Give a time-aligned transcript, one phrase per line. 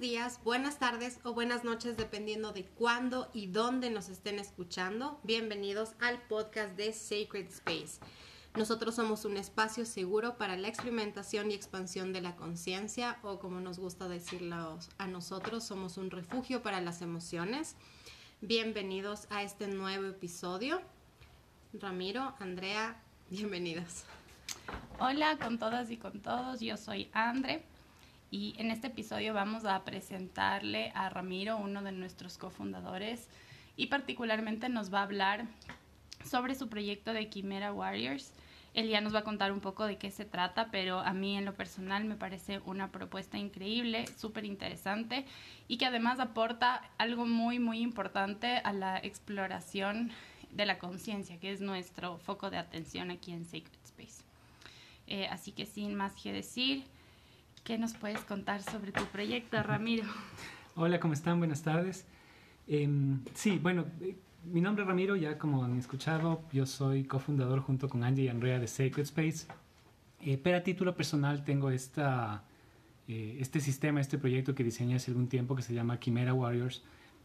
[0.00, 5.18] días, buenas tardes o buenas noches dependiendo de cuándo y dónde nos estén escuchando.
[5.24, 8.00] Bienvenidos al podcast de Sacred Space.
[8.54, 13.60] Nosotros somos un espacio seguro para la experimentación y expansión de la conciencia o como
[13.60, 17.76] nos gusta decirlo a nosotros, somos un refugio para las emociones.
[18.40, 20.82] Bienvenidos a este nuevo episodio.
[21.80, 22.96] Ramiro, Andrea,
[23.28, 24.06] bienvenidas.
[24.98, 27.62] Hola con todas y con todos, yo soy Andre
[28.30, 33.28] y en este episodio vamos a presentarle a Ramiro, uno de nuestros cofundadores,
[33.76, 35.46] y particularmente nos va a hablar
[36.24, 38.32] sobre su proyecto de Quimera Warriors.
[38.72, 41.36] Él ya nos va a contar un poco de qué se trata, pero a mí
[41.36, 45.26] en lo personal me parece una propuesta increíble, súper interesante
[45.68, 50.12] y que además aporta algo muy, muy importante a la exploración
[50.56, 54.24] de la conciencia, que es nuestro foco de atención aquí en Sacred Space.
[55.06, 56.84] Eh, así que sin más que decir,
[57.66, 60.04] ¿Qué nos puedes contar sobre tu proyecto, Ramiro?
[60.76, 61.40] Hola, ¿cómo están?
[61.40, 62.06] Buenas tardes.
[62.68, 67.58] Em, sí, bueno, eh, mi nombre es Ramiro, ya como han escuchado, yo soy cofundador
[67.58, 69.48] junto con Angie y Andrea de Sacred Space.
[70.20, 72.44] Eh, pero a título personal tengo esta,
[73.08, 76.84] eh, este sistema, este proyecto que diseñé hace algún tiempo que se llama Quimera Warriors,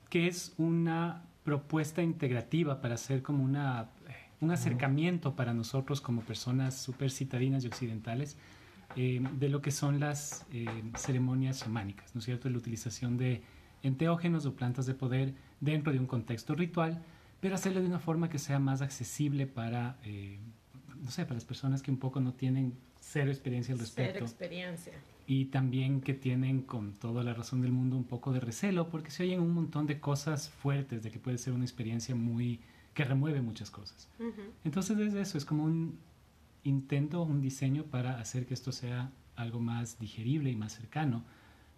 [0.09, 1.21] que es una
[1.51, 3.89] propuesta integrativa para hacer como una,
[4.39, 8.37] un acercamiento para nosotros como personas súper citadinas y occidentales
[8.95, 12.49] eh, de lo que son las eh, ceremonias chamánicas, ¿no es cierto?
[12.49, 13.41] La utilización de
[13.83, 17.03] enteógenos o plantas de poder dentro de un contexto ritual,
[17.41, 20.39] pero hacerlo de una forma que sea más accesible para, eh,
[21.03, 24.13] no sé, para las personas que un poco no tienen cero experiencia al respecto.
[24.13, 24.93] Cero experiencia.
[25.33, 29.11] Y también que tienen, con toda la razón del mundo, un poco de recelo, porque
[29.11, 32.59] se oyen un montón de cosas fuertes, de que puede ser una experiencia muy
[32.93, 34.09] que remueve muchas cosas.
[34.65, 35.97] Entonces es eso, es como un,
[36.65, 41.23] intento un diseño para hacer que esto sea algo más digerible y más cercano,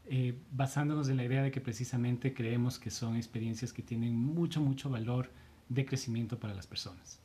[0.05, 4.61] eh, basándonos en la idea de que precisamente creemos que son experiencias que tienen mucho,
[4.61, 5.29] mucho valor
[5.69, 7.19] de crecimiento para las personas.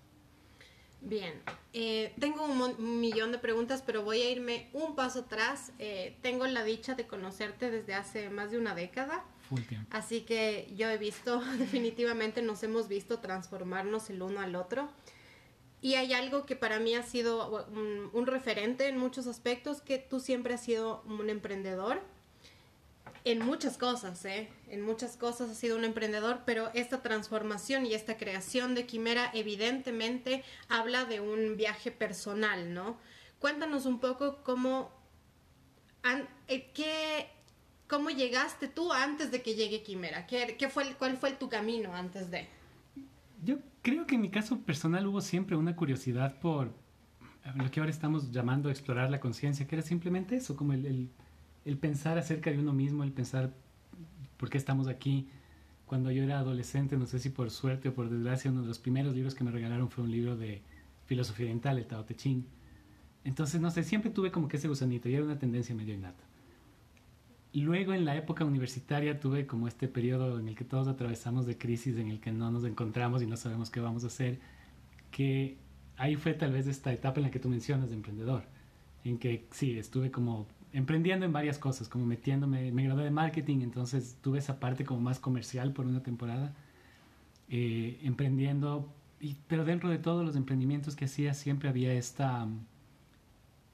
[1.01, 1.33] Bien,
[1.73, 5.73] eh, tengo un, millón de preguntas, pero voy a irme un paso atrás.
[5.79, 9.25] Eh, tengo la dicha de conocerte desde hace más de una década.
[9.49, 9.89] Full tiempo.
[9.91, 14.89] Así que yo he visto, definitivamente nos hemos visto transformarnos el uno al otro.
[15.81, 17.69] Y hay algo que para mí ha sido
[18.13, 22.03] un, referente en muchos aspectos, que tú siempre has sido un emprendedor.
[23.31, 24.49] En muchas cosas, ¿eh?
[24.71, 29.31] En muchas cosas has sido un emprendedor, pero esta transformación y esta creación de Quimera
[29.35, 32.97] evidentemente habla de un viaje personal, ¿no?
[33.39, 34.91] Cuéntanos un poco cómo,
[36.47, 37.29] eh, qué,
[37.87, 40.27] cómo llegaste tú antes de que llegue Quimera.
[40.27, 42.49] ¿Qué, qué fue, ¿Cuál fue tu camino antes de...?
[43.45, 46.73] Yo creo que en mi caso personal hubo siempre una curiosidad por
[47.57, 51.11] lo que ahora estamos llamando explorar la conciencia, que era simplemente eso, como el,
[51.79, 53.53] pensar acerca de uno mismo, el pensar
[54.37, 55.29] por qué estamos aquí.
[55.87, 58.79] Cuando yo era adolescente, no sé si por suerte o por desgracia, uno de los
[58.79, 60.63] primeros libros que me regalaron fue un libro de
[61.07, 62.45] filosofía oriental, el Tao Te Ching.
[63.25, 66.25] Entonces, no sé, siempre tuve como que ese gusanito y era una tendencia medio innata.
[67.55, 71.57] Luego en la época universitaria tuve como este periodo en el que todos atravesamos de
[71.57, 74.39] crisis, en el que no nos encontramos y no sabemos qué vamos a hacer,
[75.11, 75.57] que
[75.97, 78.45] ahí fue tal vez esta etapa en la que tú mencionas de emprendedor,
[79.05, 83.61] en que sí, estuve como emprendiendo en varias cosas, como metiéndome, me gradué de marketing,
[83.63, 86.55] entonces tuve esa parte como más comercial por una temporada,
[87.49, 88.93] eh, emprendiendo,
[89.47, 92.47] pero dentro de todos los emprendimientos que hacía siempre había esta...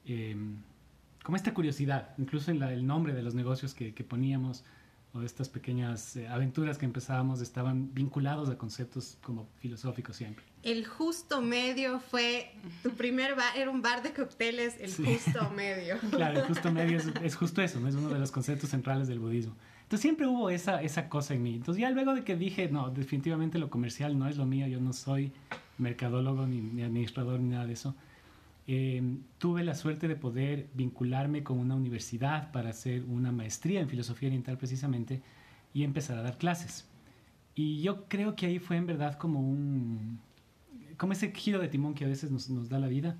[0.06, 0.36] Eh,
[1.24, 4.62] como esta curiosidad, incluso en el nombre de los negocios que, poníamos
[5.14, 10.44] o estas pequeñas eh, aventuras que empezábamos estaban vinculados a conceptos como filosóficos siempre.
[10.64, 12.50] El justo medio fue
[12.82, 15.98] tu primer bar, era un bar de cócteles, el justo medio.
[16.10, 17.88] claro, el justo medio es, justo eso, ¿no?
[17.88, 19.54] es uno de los conceptos centrales del budismo.
[19.82, 21.54] Entonces siempre hubo esa, esa cosa en mí.
[21.54, 24.80] Entonces ya luego de que dije, no, definitivamente lo comercial no es lo mío, yo
[24.80, 25.32] no soy
[25.78, 27.94] mercadólogo ni, ni administrador ni nada de eso
[28.66, 33.88] Em, tuve la suerte de poder vincularme con una universidad para hacer una maestría en
[33.88, 35.22] filosofía oriental precisamente
[35.74, 36.88] y empezar a dar clases.
[37.54, 40.20] Y yo creo que ahí fue en verdad como un
[40.96, 43.18] como ese giro de timón que a veces nos, nos da la vida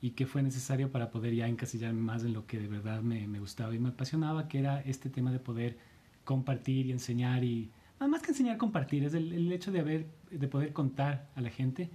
[0.00, 3.26] y que fue necesario para poder ya encasillarme más en lo que de verdad me,
[3.26, 5.78] me, gustaba y me apasionaba, que era este tema de poder
[6.24, 10.46] compartir y enseñar y más que enseñar, compartir, es el, el hecho de, haber, de
[10.46, 11.90] poder contar a la gente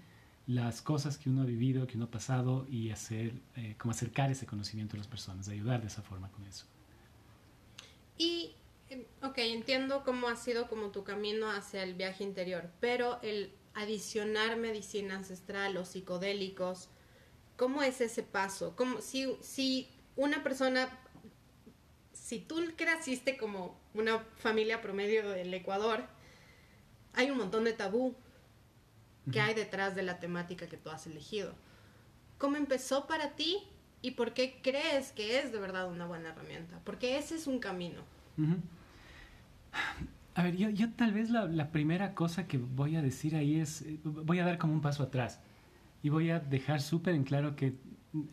[0.48, 4.30] las cosas que uno ha vivido, que uno ha pasado y hacer, eh, como acercar
[4.30, 6.66] ese conocimiento a las personas, ayudar de esa forma con eso.
[8.18, 8.54] Y,
[8.90, 13.54] em, ok, entiendo cómo ha sido como tu camino hacia el viaje interior, pero el
[13.74, 16.90] adicionar medicina ancestral o psicodélicos,
[17.58, 18.76] ¿cómo es ese paso?
[18.76, 20.90] ¿Cómo, si, si una persona,
[22.12, 26.06] si tú creciste como una familia promedio del Ecuador,
[27.14, 28.16] hay un montón de tabú
[29.32, 31.54] que hay detrás de la temática que tú has elegido.
[32.38, 33.58] ¿Cómo empezó para ti
[34.02, 36.80] y por qué crees que es de verdad una buena herramienta?
[36.84, 38.02] Porque ese es un camino.
[40.36, 43.60] A ver, yo, yo tal vez la, la, primera cosa que voy a decir ahí
[43.60, 45.40] es, eh, voy a dar como un paso atrás
[46.02, 47.76] y voy a dejar súper en claro que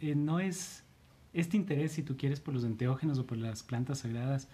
[0.01, 0.85] eh, no es
[1.33, 4.49] este interés, si tú quieres, por los enteógenos o por las plantas sagradas,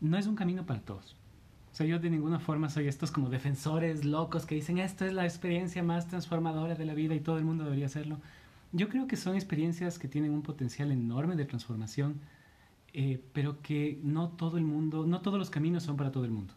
[0.00, 1.16] no es un camino para todos.
[1.72, 5.14] O sea, yo de ninguna forma soy estos como defensores locos que dicen esto es
[5.14, 8.20] la experiencia más transformadora de la vida y todo el mundo debería hacerlo.
[8.72, 12.20] Yo creo que son experiencias que tienen un potencial enorme de transformación,
[12.92, 16.30] eh, pero que no todo el mundo, no todos los caminos son para todo el
[16.30, 16.52] mundo.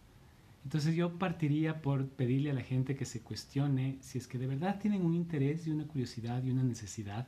[0.66, 4.48] Entonces yo partiría por pedirle a la gente que se cuestione si es que de
[4.48, 7.28] verdad tienen un interés y una curiosidad y una necesidad.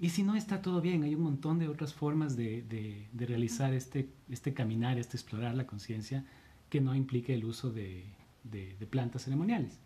[0.00, 1.04] Y si no, está todo bien.
[1.04, 5.54] Hay un montón de otras formas de, de, de realizar este, este caminar, este explorar
[5.54, 6.24] la conciencia
[6.68, 8.04] que no implique el uso de,
[8.44, 9.78] de, plantas ceremoniales.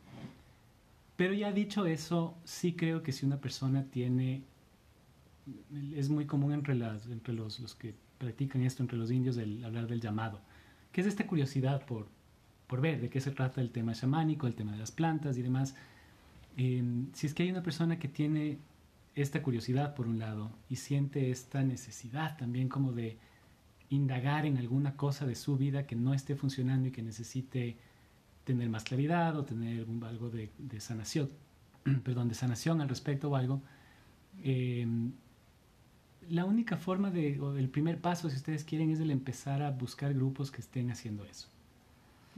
[1.17, 4.43] Pero ya dicho eso, sí creo que si una persona tiene,
[5.95, 9.65] es muy común entre, las, entre los, los que practican esto, entre los indios, el
[9.65, 10.41] hablar del llamado,
[10.91, 12.09] que es esta curiosidad por,
[12.67, 15.43] por ver de qué se trata el tema chamánico, el tema de las plantas y
[15.43, 15.75] demás.
[16.57, 18.59] Em, si es que hay una persona que tiene
[19.15, 23.19] esta curiosidad por un lado y siente esta necesidad también como de
[23.93, 27.77] indagar en alguna cosa de su vida que no esté funcionando y que necesite
[28.45, 30.51] tener más claridad o tener algo de,
[30.81, 31.31] sanación,
[32.05, 33.61] perdón, de sanación al respecto o algo,
[34.43, 35.13] em,
[36.31, 39.71] la única forma de, o el primer paso, si ustedes quieren, es el empezar a
[39.71, 41.49] buscar grupos que estén haciendo eso.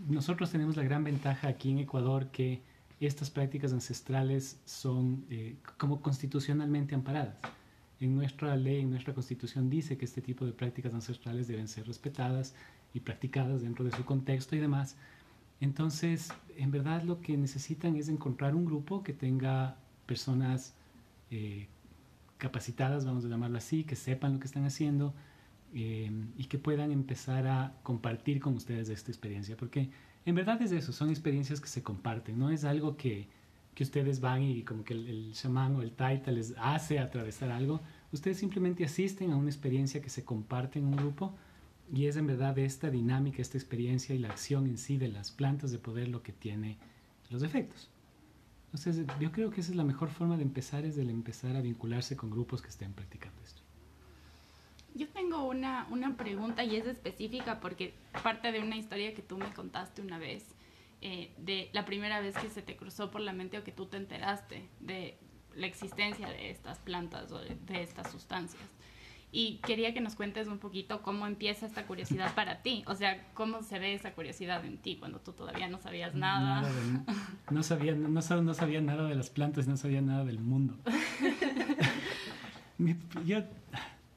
[0.09, 2.63] Nosotros tenemos la gran ventaja aquí en Ecuador que
[2.99, 7.37] estas prácticas ancestrales son eh, como constitucionalmente amparadas
[8.01, 11.87] en nuestra ley, en nuestra constitución dice que este tipo de prácticas ancestrales deben ser
[11.87, 12.55] respetadas
[12.93, 14.97] y practicadas dentro de su contexto y demás.
[15.61, 19.77] Entonces, en verdad lo que necesitan es encontrar un grupo que tenga
[20.07, 20.75] personas
[21.31, 21.69] eh,
[22.39, 25.15] capacitadas, vamos a llamarlo así, que sepan lo que están haciendo
[25.73, 29.57] eh, y que puedan empezar a compartir con ustedes esta experiencia.
[29.57, 29.91] Porque
[30.27, 33.29] en verdad es eso, son experiencias que se comparten, no es algo que,
[33.75, 37.51] que ustedes van y como que el, el chamán o el taita les hace atravesar
[37.51, 37.81] algo,
[38.15, 41.35] Ustedes simplemente asisten a una experiencia que se comparte en un grupo
[41.93, 45.33] y es en verdad esta dinámica, esta experiencia y la acción en sí de las
[45.33, 46.79] plantas de poder lo que tiene
[47.29, 47.91] los efectos.
[48.67, 51.61] Entonces, yo creo que esa es la mejor forma de empezar, es el empezar a
[51.61, 53.63] vincularse con grupos que estén practicando esto.
[54.95, 59.39] Yo tengo una, una pregunta y es específica porque parte de una historia que tú
[59.39, 60.55] me contaste una vez,
[61.07, 63.85] eh, de la primera vez que se te cruzó por la mente o que tú
[63.85, 65.19] te enteraste de,
[65.55, 68.63] la existencia de estas plantas o de, estas sustancias.
[69.31, 72.85] Y quería que nos cuentes un poquito cómo empieza esta curiosidad para ti.
[72.87, 76.67] O sea, cómo se ve esa curiosidad en ti cuando tú todavía no sabías nada.
[77.51, 80.79] no, sabía, no, no, sabía nada de las plantas, no sabía nada del mundo.
[83.27, 83.43] yo,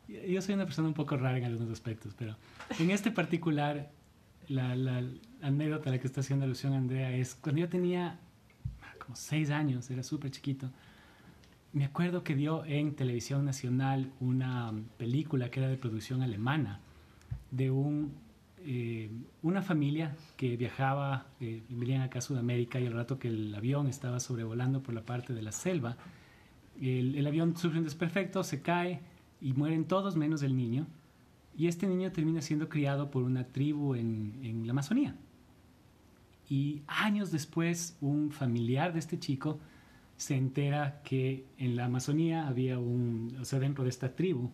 [0.07, 2.37] yo soy una persona un poco rara en algunos aspectos, pero
[2.79, 3.91] en este particular,
[4.47, 5.03] la, la
[5.41, 8.19] anécdota a la que está haciendo alusión Andrea es cuando yo tenía
[8.99, 10.69] como seis años, era súper chiquito
[11.73, 16.79] me acuerdo que dio en televisión nacional una película que era de producción alemana
[17.51, 18.13] de un,
[18.65, 19.11] eh,
[19.43, 23.87] una familia que viajaba, eh, venían acá a Sudamérica y al rato que el avión
[23.87, 25.97] estaba sobrevolando por la parte de la selva,
[26.81, 29.01] el, el avión sufre un desperfecto, se cae
[29.41, 30.87] y mueren todos menos el niño.
[31.55, 35.15] Y este niño termina siendo criado por una tribu en, en la Amazonía.
[36.49, 39.59] Y años después, un familiar de este chico
[40.17, 44.51] se entera que en la Amazonía había un, o sea, dentro de esta tribu,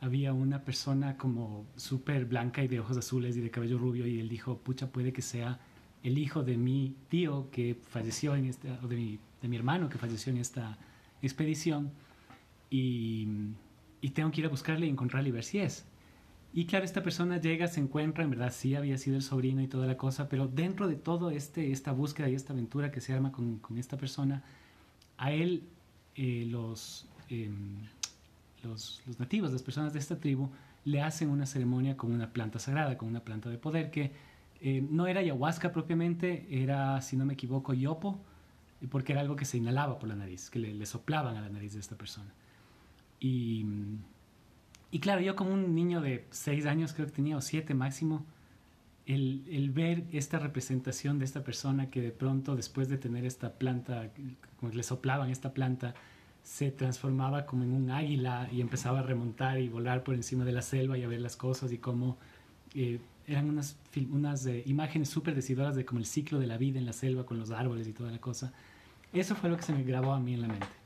[0.00, 4.20] había una persona como súper blanca y de ojos azules y de cabello rubio y
[4.20, 5.58] él dijo, pucha, puede que sea
[6.02, 9.88] el hijo de mi tío que falleció en esta, o de mi, de mi hermano
[9.88, 10.78] que falleció en esta
[11.22, 11.90] expedición
[12.70, 13.28] y,
[14.00, 15.86] y, tengo que ir a buscarle y encontrarle y ver si es.
[16.56, 19.68] Y claro, esta persona llega, se encuentra, en verdad sí había sido el sobrino y
[19.68, 23.12] toda la cosa, pero dentro de todo este, esta búsqueda y esta aventura que se
[23.12, 24.42] arma con, con esta persona,
[25.18, 25.64] a él
[26.14, 26.50] eh,
[27.28, 27.76] em,
[28.62, 30.48] los, los, nativos, las personas de esta tribu,
[30.86, 34.12] le hacen una ceremonia con una planta sagrada, con una planta de poder que
[34.62, 38.18] eh, no era ayahuasca propiamente, era, si no me equivoco, yopo,
[38.88, 41.74] porque era algo que se inhalaba por la nariz, que le, soplaban a la nariz
[41.74, 42.32] de esta persona.
[43.20, 43.66] Y,
[44.90, 48.24] y, claro, yo como un niño de seis años, creo que tenía, o siete máximo,
[49.06, 54.10] el, ver esta representación de esta persona que de pronto después de tener esta planta,
[54.58, 55.94] como le soplaban esta planta,
[56.42, 60.52] se transformaba como en un águila y empezaba a remontar y volar por encima de
[60.52, 62.18] la selva y a ver las cosas y cómo
[62.74, 63.76] eh, eran unas,
[64.10, 67.26] unas eh, imágenes súper decidoras de como el ciclo de la vida en la selva
[67.26, 68.52] con los árboles y toda la cosa.
[69.12, 70.85] Eso fue lo que se me grabó a mí en la mente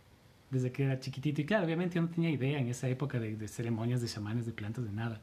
[0.50, 1.40] desde que era chiquitito.
[1.40, 4.52] Y claro, obviamente yo no tenía idea en esa época de, ceremonias de chamanes, de
[4.52, 5.20] plantas, de nada.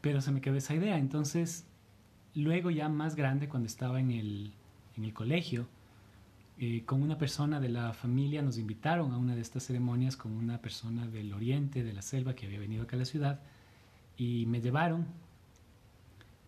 [0.00, 0.98] Pero se me quedó esa idea.
[0.98, 1.66] Entonces,
[2.34, 4.52] luego ya más grande, cuando estaba en el,
[4.96, 5.66] en el colegio,
[6.58, 10.32] eh, con una persona de la familia nos invitaron a una de estas ceremonias con
[10.32, 13.40] una persona del oriente, de la selva, que había venido acá a la ciudad,
[14.16, 15.06] y me llevaron.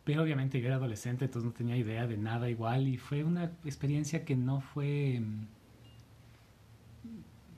[0.05, 3.53] Pero obviamente yo era adolescente, entonces no tenía idea de nada igual, y fue una
[3.65, 5.21] experiencia que no fue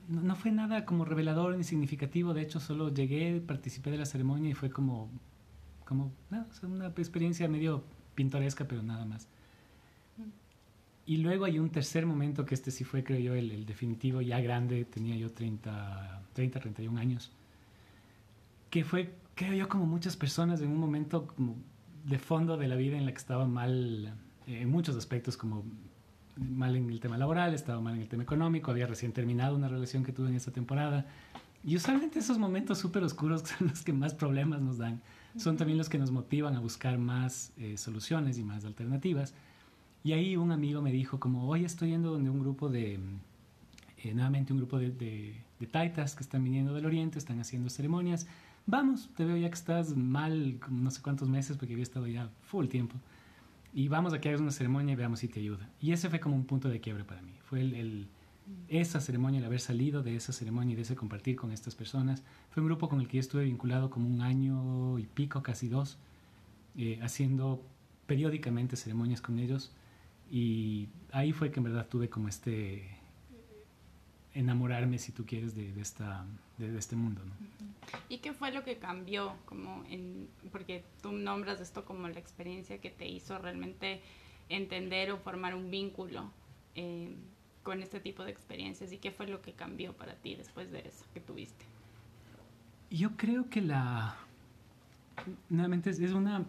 [0.07, 4.51] no, fue nada como revelador ni significativo, de hecho solo llegué, participé de la ceremonia
[4.51, 5.09] y fue como,
[5.85, 7.83] como una experiencia medio
[8.15, 9.27] pintoresca, pero nada más.
[11.05, 14.39] Y luego hay un tercer momento que este sí fue, creo yo, el, definitivo, ya
[14.39, 17.31] grande, tenía yo 30, 30, 31 años,
[18.69, 21.27] que fue, creo yo, como muchas personas en un momento
[22.05, 24.13] de fondo de la vida en la que estaba mal
[24.47, 25.63] en muchos aspectos, como
[26.37, 29.67] mal en el tema laboral, estaba mal en el tema económico, había recién terminado una
[29.67, 31.05] relación que tuve en esa temporada.
[31.63, 35.01] Y usualmente esos momentos súper oscuros son los que más problemas nos dan.
[35.37, 39.33] Son también los que nos motivan a buscar más eh, soluciones y más alternativas.
[40.03, 42.99] Y ahí un amigo me dijo como, hoy estoy yendo donde un grupo de,
[43.97, 47.69] eh, nuevamente un grupo de, de, de, taitas que están viniendo del oriente, están haciendo
[47.69, 48.27] ceremonias.
[48.65, 52.29] Vamos, te veo ya que estás mal no sé cuántos meses porque había estado ya
[52.41, 52.97] full tiempo
[53.73, 55.69] y vamos a que hagas una ceremonia y veamos si te ayuda.
[55.79, 57.33] Y ese fue como un punto de quiebre para mí.
[57.43, 58.07] Fue el,
[58.67, 62.23] esa ceremonia, el haber salido de esa ceremonia y de ese compartir con estas personas.
[62.49, 65.69] Fue un grupo con el que yo estuve vinculado como un año y pico, casi
[65.69, 65.97] dos,
[66.77, 67.63] eh, haciendo
[68.07, 69.71] periódicamente ceremonias con ellos.
[70.29, 73.00] Y ahí fue que en verdad tuve como este
[74.33, 76.25] enamorarme, si tú quieres, de, de esta,
[76.57, 77.21] de, este mundo.
[77.23, 77.33] ¿no?
[78.09, 79.35] ¿Y qué fue lo que cambió?
[79.45, 84.01] Como en, porque tú nombras esto como la experiencia que te hizo realmente
[84.49, 86.31] entender o formar un vínculo
[86.75, 87.13] eh,
[87.63, 88.91] con este tipo de experiencias.
[88.91, 91.65] ¿Y qué fue lo que cambió para ti después de eso que tuviste?
[92.89, 94.17] Yo creo que la...
[95.49, 96.45] Nuevamente es, una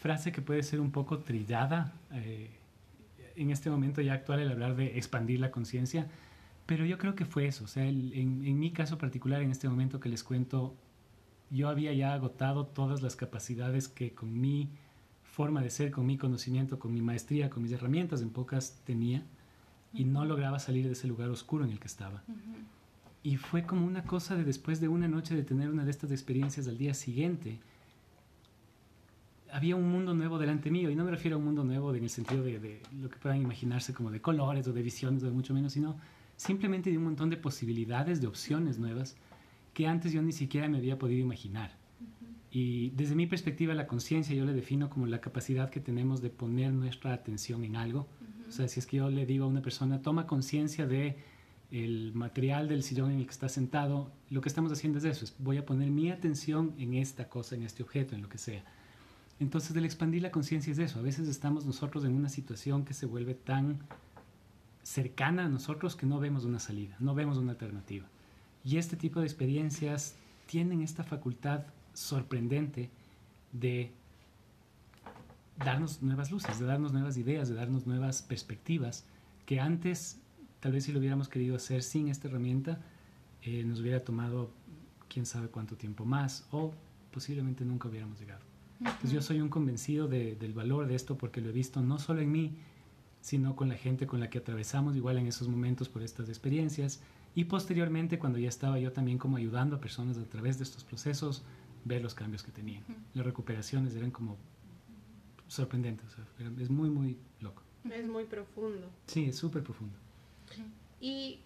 [0.00, 2.50] frase que puede ser un poco trillada eh,
[3.36, 6.06] en este momento ya actual el hablar de expandir la conciencia
[6.72, 9.68] pero yo creo que fue eso, o sea, en, en, mi caso particular, en este
[9.68, 10.74] momento que les cuento,
[11.50, 14.70] yo había ya agotado todas las capacidades que con mi
[15.22, 19.22] forma de ser, con mi conocimiento, con mi maestría, con mis herramientas en pocas tenía
[19.92, 22.22] y no lograba salir de ese lugar oscuro en el que estaba.
[23.22, 26.10] Y fue como una cosa de después de una noche de tener una de estas
[26.10, 27.58] experiencias al día siguiente,
[29.52, 32.02] había un mundo nuevo delante mío, y no me refiero a un mundo nuevo en
[32.02, 35.26] el sentido de, de lo que puedan imaginarse como de colores o de visiones o
[35.26, 35.98] de mucho menos, sino
[36.42, 39.16] simplemente de un montón de posibilidades, de opciones nuevas
[39.74, 41.70] que antes yo ni siquiera me había podido imaginar.
[42.50, 46.30] Y desde mi perspectiva, la conciencia yo le defino como la capacidad que tenemos de
[46.30, 48.08] poner nuestra atención en algo.
[48.48, 51.16] O sea, si es que yo le digo a una persona, toma conciencia de
[51.70, 55.24] el material del sillón en el que está sentado, lo que estamos haciendo es eso,
[55.24, 58.36] es voy a poner mi atención en esta cosa, en este objeto, en lo que
[58.36, 58.62] sea.
[59.40, 60.98] Entonces, el expandir la conciencia es eso.
[60.98, 63.78] A veces estamos nosotros en una situación que se vuelve tan
[64.82, 68.06] cercana a nosotros que no vemos una salida, no vemos una alternativa.
[68.64, 72.90] Y este tipo de experiencias tienen esta facultad sorprendente
[73.52, 73.92] de
[75.56, 79.04] darnos nuevas luces, de darnos nuevas ideas, de darnos nuevas perspectivas
[79.46, 80.18] que antes,
[80.60, 82.80] tal vez si lo hubiéramos querido hacer sin esta herramienta,
[83.42, 84.50] eh, nos hubiera tomado
[85.08, 86.72] quién sabe cuánto tiempo más o
[87.10, 88.42] posiblemente nunca hubiéramos llegado.
[88.80, 92.20] Entonces yo soy un convencido del valor de esto porque lo he visto no solo
[92.20, 92.56] en mí,
[93.22, 97.00] sino con la gente con la que atravesamos igual en esos momentos por estas experiencias
[97.34, 100.84] y posteriormente cuando ya estaba yo también como ayudando a personas a través de estos
[100.84, 101.42] procesos
[101.84, 102.84] ver los cambios que tenían.
[103.14, 104.36] Las recuperaciones eran como
[105.48, 106.08] sorprendentes,
[106.60, 107.62] es muy muy loco.
[107.90, 108.88] Es muy profundo.
[109.06, 109.96] Sí, es súper profundo.
[111.00, 111.40] Y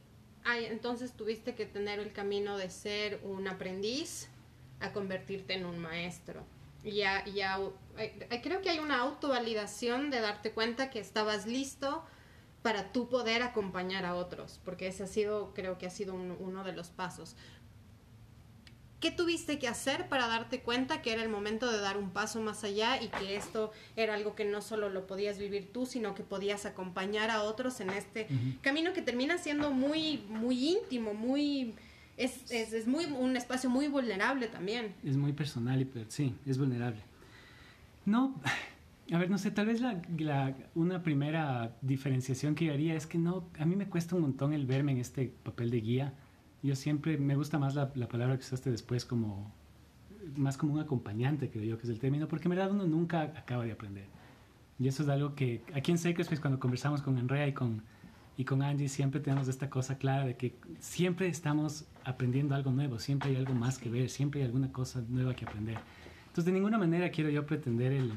[0.45, 4.28] entonces tuviste que tener el camino de ser un aprendiz
[4.80, 6.42] a convertirte en un maestro
[6.90, 7.59] ya, ya
[8.42, 12.04] creo que hay una autovalidación de darte cuenta que estabas listo
[12.62, 16.64] para tú poder acompañar a otros, porque ese ha sido, creo que ha sido uno
[16.64, 17.36] de los pasos.
[18.98, 22.40] ¿Qué tuviste que hacer para darte cuenta que era el momento de dar un paso
[22.40, 26.14] más allá y que esto era algo que no solo lo podías vivir tú, sino
[26.14, 28.26] que podías acompañar a otros en este
[28.62, 31.74] camino que termina siendo muy, muy íntimo, muy
[32.16, 34.94] es, es, es, muy, un espacio muy vulnerable también.
[35.04, 37.02] Es muy personal, y, sí, es vulnerable.
[38.06, 38.40] No,
[39.12, 43.18] A ver, no sé, tal vez la, una primera diferenciación que yo haría es que
[43.18, 46.14] no, a mí me cuesta un montón el verme en este papel de guía.
[46.62, 49.52] Yo siempre, me gusta más la, la palabra que usaste después como,
[50.36, 53.22] más como un acompañante, creo yo, que es el término, porque en verdad uno nunca
[53.22, 54.06] acaba de aprender.
[54.80, 57.82] Y eso es algo que aquí en Sacred cuando conversamos con Andrea y con,
[58.36, 62.98] y con Angie, siempre tenemos esta cosa clara de que siempre estamos aprendiendo algo nuevo,
[62.98, 65.78] siempre hay algo más que ver, siempre hay alguna cosa nueva que aprender.
[66.37, 68.12] Entonces, de ninguna manera quiero yo pretender el,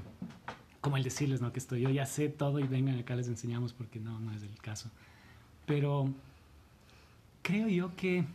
[0.81, 1.53] como el decirles, ¿no?
[1.53, 4.43] Que estoy, yo ya sé todo y vengan acá les enseñamos porque no, no es
[4.43, 4.91] el caso.
[5.65, 6.09] Pero
[7.43, 8.25] creo yo que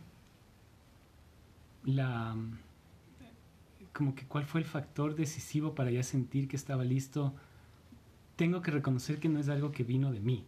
[1.83, 2.35] la,
[3.93, 7.35] como que cuál fue el factor decisivo para ya sentir que estaba listo
[8.37, 10.45] tengo que reconocer que no es algo que vino de mí.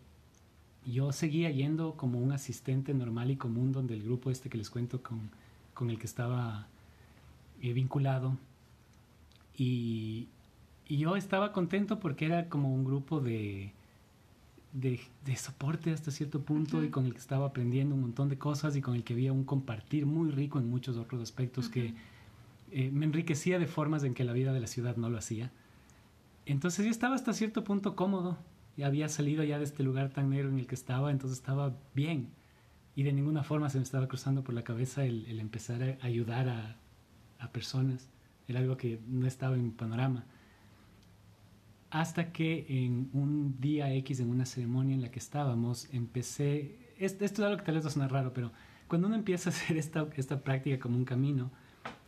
[0.84, 4.72] Yo seguía yendo como un asistente normal y común donde el grupo este que les
[4.72, 5.30] cuento con,
[5.76, 6.66] con el que estaba
[7.62, 8.36] eh, vinculado.
[9.58, 10.30] Y,
[10.88, 13.74] y, yo estaba contento porque era como un grupo de,
[14.72, 18.38] de, de soporte hasta cierto punto y con el que estaba aprendiendo un montón de
[18.38, 21.96] cosas y con el que había un compartir muy rico en muchos otros aspectos que
[22.72, 25.52] eh, me enriquecía de formas en que la vida de la ciudad no lo hacía.
[26.46, 28.38] Entonces yo estaba hasta cierto punto cómodo.
[28.78, 31.76] Y había salido ya de este lugar tan negro en el que estaba, entonces estaba
[31.96, 32.30] bien.
[32.96, 36.48] Y de ninguna forma se me estaba cruzando por la cabeza el, empezar a ayudar
[36.48, 36.78] a,
[37.40, 38.08] a, personas.
[38.48, 40.26] Era algo que no estaba en mi panorama.
[41.90, 46.78] Hasta que en un día X, en una ceremonia en la que estábamos, empecé...
[46.98, 48.52] Esto, es algo que tal vez va a sonar raro, pero
[48.88, 51.52] cuando uno empieza a hacer esta, esta práctica como un camino,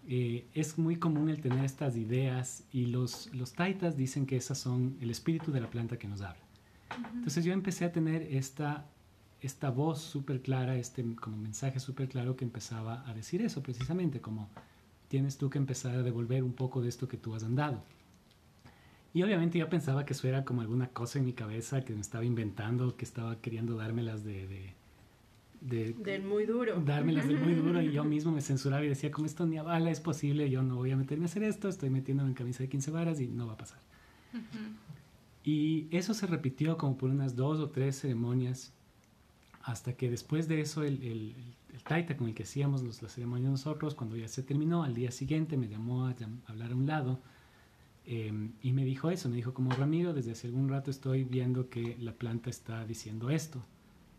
[0.08, 4.58] eh, es muy común el tener estas ideas y los, los taitas dicen que esas
[4.58, 6.41] son el espíritu de la planta que nos habla.
[7.13, 8.86] Entonces yo empecé a tener esta,
[9.41, 14.19] esta voz súper clara, este como mensaje súper claro que empezaba a decir eso precisamente,
[14.19, 14.50] como
[15.10, 17.84] tienes tú que empezar a devolver un poco de esto que tú has andado.
[19.13, 22.01] Y obviamente yo pensaba que eso era como alguna cosa en mi cabeza que me
[22.01, 24.80] estaba inventando, que estaba queriendo dármelas de, de
[25.62, 26.80] de, del muy duro.
[26.80, 29.63] Dármelas del muy duro y yo mismo me censuraba y decía, como esto ni a
[29.63, 32.63] bala es posible, yo no voy a meterme a hacer esto, estoy metiéndome en camisa
[32.63, 33.80] de 15 varas y no va a pasar.
[35.43, 38.74] Y eso se repitió como por unas dos o tres ceremonias
[39.63, 41.36] hasta que después de eso el, el,
[41.73, 44.93] el taita con el que hacíamos los, las ceremonias nosotros, cuando ya se terminó, al
[44.93, 46.15] día siguiente me llamó a,
[46.47, 47.19] hablar a un lado
[48.05, 51.69] em, y me dijo eso, me dijo como Ramiro, desde hace algún rato estoy viendo
[51.69, 53.63] que la planta está diciendo esto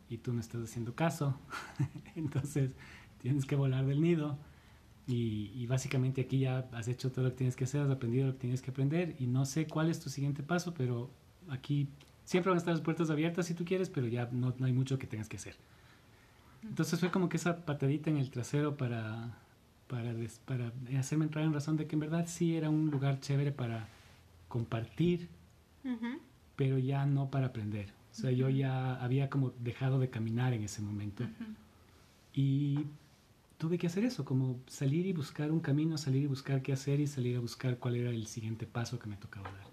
[0.09, 1.39] y tú no estás haciendo caso.
[2.17, 2.73] Entonces
[3.19, 4.39] tienes que volar del nido.
[5.07, 8.33] Y, básicamente aquí ya has hecho todo lo que tienes que hacer, has aprendido lo
[8.35, 11.11] que tienes que aprender y no sé cuál es tu siguiente paso, pero
[11.49, 11.89] aquí
[12.25, 15.01] siempre van a estar las puertas abiertas si tú quieres, pero ya no hay mucho
[15.01, 15.57] que tengas que hacer.
[16.63, 19.39] Entonces fue como que esa patadita en el trasero para,
[19.87, 23.53] para, para hacerme entrar en razón de que en verdad sí era un lugar chévere
[23.53, 23.89] para
[24.49, 25.29] compartir,
[26.57, 27.93] pero ya no para aprender.
[28.13, 31.25] O sea, yo ya había como dejado de caminar en ese momento.
[32.35, 32.85] Y
[33.59, 37.01] tuve que hacer eso, como salir y buscar un camino, salir y buscar qué hacer
[37.01, 39.70] y salir a buscar cuál era el siguiente paso que me tocaba dar.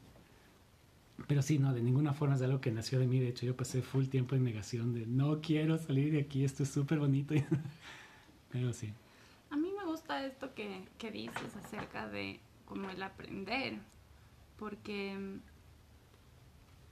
[1.26, 3.20] Pero sí, no, de ninguna forma es algo que nació de mí.
[3.20, 6.64] De hecho, yo pasé full tiempo en negación de no quiero salir de aquí, esto
[6.64, 7.34] es súper bonito.
[8.52, 8.94] Pero sí.
[9.50, 13.80] A mí me gusta esto que, que dices acerca de como el aprender,
[14.58, 15.40] porque mm,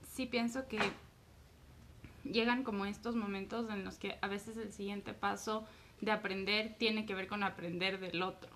[0.02, 0.78] sí pienso que
[2.24, 5.66] llegan como estos momentos en los que a veces el siguiente paso
[6.00, 8.50] de aprender tiene que ver con aprender del otro.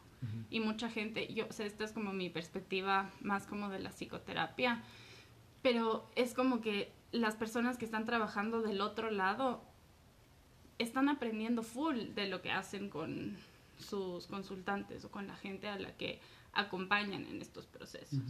[0.51, 4.83] Y mucha gente, yo sé, esta es como mi perspectiva más como de la psicoterapia,
[5.63, 9.63] pero es como que las personas que están trabajando del otro lado
[10.79, 13.37] están aprendiendo full de lo que hacen con
[13.79, 16.21] sus consultantes o con la gente a la que
[16.53, 18.21] acompañan en estos procesos.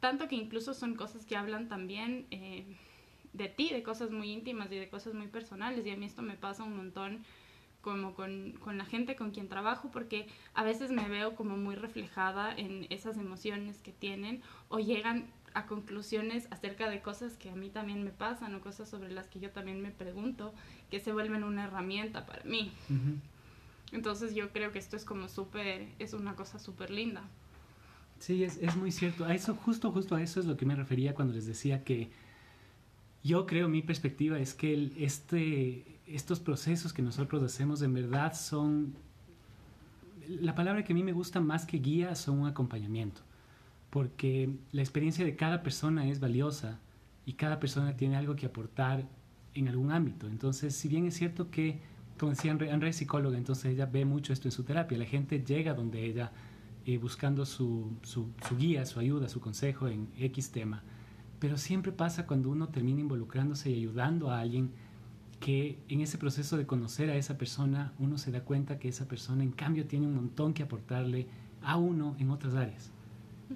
[0.00, 2.64] Tanto que incluso son cosas que hablan también eh,
[3.32, 5.86] de ti, de cosas muy íntimas y de cosas muy personales.
[5.86, 7.24] Y a mí esto me pasa un montón
[7.82, 11.74] como con, con, la gente con quien trabajo porque a veces me veo como muy
[11.76, 17.54] reflejada en esas emociones que tienen o llegan a conclusiones acerca de cosas que a
[17.54, 20.54] mí también me pasan o cosas sobre las que yo también me pregunto
[20.90, 22.72] que se vuelven una herramienta para mí.
[23.92, 27.22] Entonces yo creo que esto es como súper, es una cosa súper linda.
[28.20, 29.24] Sí, es, es muy cierto.
[29.24, 32.10] A eso, justo, justo a eso es lo que me refería cuando les decía que
[33.22, 38.94] yo creo, mi perspectiva es que este, estos procesos que nosotros hacemos en verdad son,
[40.26, 43.20] la palabra que a mí me gusta más que guía son un acompañamiento,
[43.90, 46.78] porque la experiencia de cada persona es valiosa
[47.26, 49.06] y cada persona tiene algo que aportar
[49.54, 50.28] en algún ámbito.
[50.28, 51.80] Entonces, si bien es cierto que,
[52.18, 55.44] como decía André, es psicóloga, entonces ella ve mucho esto en su terapia, la gente
[55.44, 56.30] llega donde ella
[56.86, 60.82] eh, buscando su, su, su guía, su ayuda, su consejo en X tema.
[61.40, 64.70] Pero siempre pasa cuando uno termina involucrándose y ayudando a alguien
[65.40, 69.08] que en ese proceso de conocer a esa persona uno se da cuenta que esa
[69.08, 71.28] persona en cambio tiene un montón que aportarle
[71.62, 72.92] a uno en otras áreas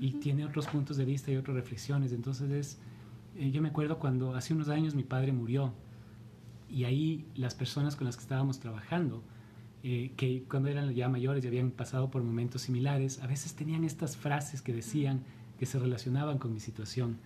[0.01, 2.13] y tiene otros puntos de vista y otras reflexiones.
[2.13, 2.79] Entonces es,
[3.37, 5.73] eh, yo me acuerdo cuando hace unos años mi padre murió
[6.69, 9.23] y ahí las personas con las que estábamos trabajando,
[9.83, 13.85] eh, que cuando eran ya mayores y habían pasado por momentos similares, a veces tenían
[13.85, 15.23] estas frases que decían
[15.59, 17.19] que se relacionaban con mi situación.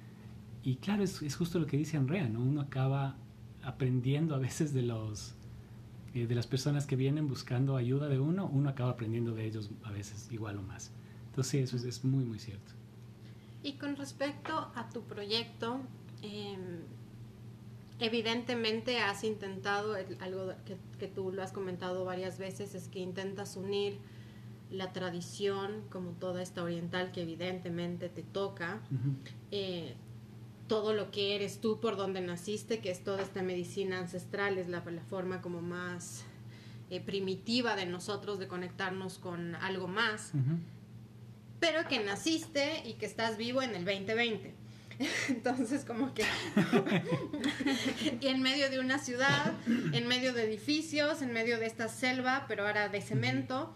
[0.63, 2.41] Y claro, es, es justo lo que dice Andrea, ¿no?
[2.41, 3.17] Uno acaba
[3.63, 5.39] aprendiendo a veces de los
[6.15, 9.71] eh, de las personas que vienen buscando ayuda de uno, uno acaba aprendiendo de ellos
[9.85, 10.91] a veces igual o más.
[11.29, 12.73] Entonces sí, eso es, es muy, muy cierto.
[13.63, 15.81] Y con respecto a tu proyecto,
[16.23, 16.57] eh,
[18.01, 23.57] evidentemente has intentado, algo que, que, tú lo has comentado varias veces, es que intentas
[23.57, 23.99] unir
[24.71, 29.15] la tradición como toda esta oriental que evidentemente te toca, uh -huh.
[29.51, 29.95] eh,
[30.69, 34.69] todo lo que eres tú por donde naciste, que es toda esta medicina ancestral, es
[34.69, 36.25] la, la forma como más
[36.91, 40.59] eh, primitiva de nosotros de conectarnos con algo más, uh -huh.
[41.61, 44.55] Pero que naciste y que estás vivo en el 2020.
[45.29, 46.25] Entonces, como que.
[48.21, 52.47] y en medio de una ciudad, en medio de edificios, en medio de esta selva,
[52.49, 53.75] pero ahora de cemento.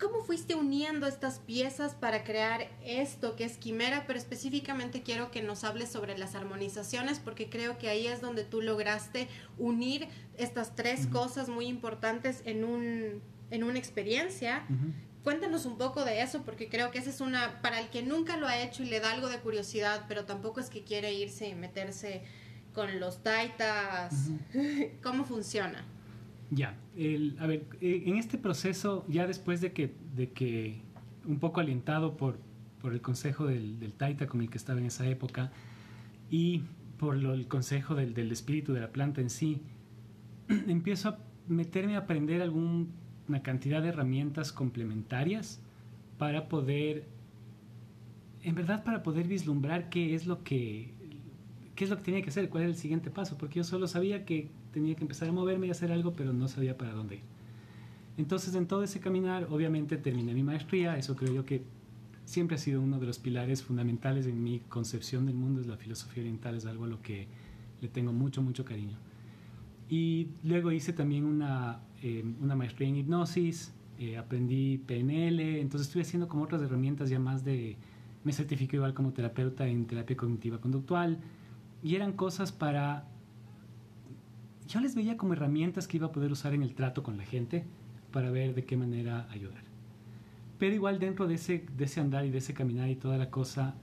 [0.00, 4.04] ¿Cómo fuiste uniendo estas piezas para crear esto que es Quimera?
[4.06, 8.44] Pero específicamente quiero que nos hables sobre las armonizaciones, porque creo que ahí es donde
[8.44, 11.12] tú lograste unir estas tres uh -huh.
[11.12, 14.66] cosas muy importantes en, un, en una experiencia.
[14.68, 17.88] Uh -huh cuéntanos un poco de eso, porque creo que esa es una, para el
[17.88, 20.84] que nunca lo ha hecho y le da algo de curiosidad, pero tampoco es que
[20.84, 22.22] quiere irse y meterse
[22.74, 24.90] con los taitas, uh -huh.
[25.02, 25.84] ¿cómo funciona?
[26.50, 30.82] Ya, el, a ver, eh, en este proceso, ya después de que, de que
[31.24, 32.38] un poco alentado por,
[32.82, 35.50] por el consejo del, del, taita con el que estaba en esa época
[36.30, 36.64] y
[36.98, 39.62] por lo, el consejo del, del espíritu de la planta en sí,
[40.48, 42.92] empiezo a meterme a aprender algún
[43.28, 45.60] una cantidad de herramientas complementarias
[46.18, 47.04] para poder,
[48.42, 50.92] en verdad, para poder vislumbrar qué es lo que,
[51.74, 53.86] qué es lo que tenía que hacer, cuál era el siguiente paso, porque yo solo
[53.86, 57.16] sabía que tenía que empezar a moverme y hacer algo, pero no sabía para dónde
[57.16, 57.22] ir.
[58.16, 61.62] Entonces, en todo ese caminar, obviamente terminé mi maestría, eso creo yo que
[62.24, 65.76] siempre ha sido uno de los pilares fundamentales en mi concepción del mundo, es la
[65.76, 67.26] filosofía oriental, es algo a lo que
[67.80, 68.96] le tengo mucho, mucho cariño.
[69.88, 76.02] Y luego hice también una, eh, una maestría en hipnosis, eh, aprendí PNL, entonces estuve
[76.02, 77.76] haciendo como otras herramientas ya más de...
[78.24, 81.18] Me certifiqué igual como terapeuta en terapia cognitiva conductual
[81.82, 83.06] y eran cosas para...
[84.66, 87.24] Yo les veía como herramientas que iba a poder usar en el trato con la
[87.24, 87.64] gente
[88.10, 89.62] para ver de qué manera ayudar.
[90.58, 93.30] Pero igual dentro de ese, de ese andar y de ese caminar y toda la
[93.30, 93.74] cosa,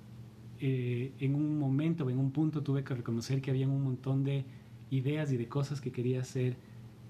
[0.60, 4.46] eh, en un momento, en un punto tuve que reconocer que había un montón de
[4.92, 6.58] ideas y de cosas que quería hacer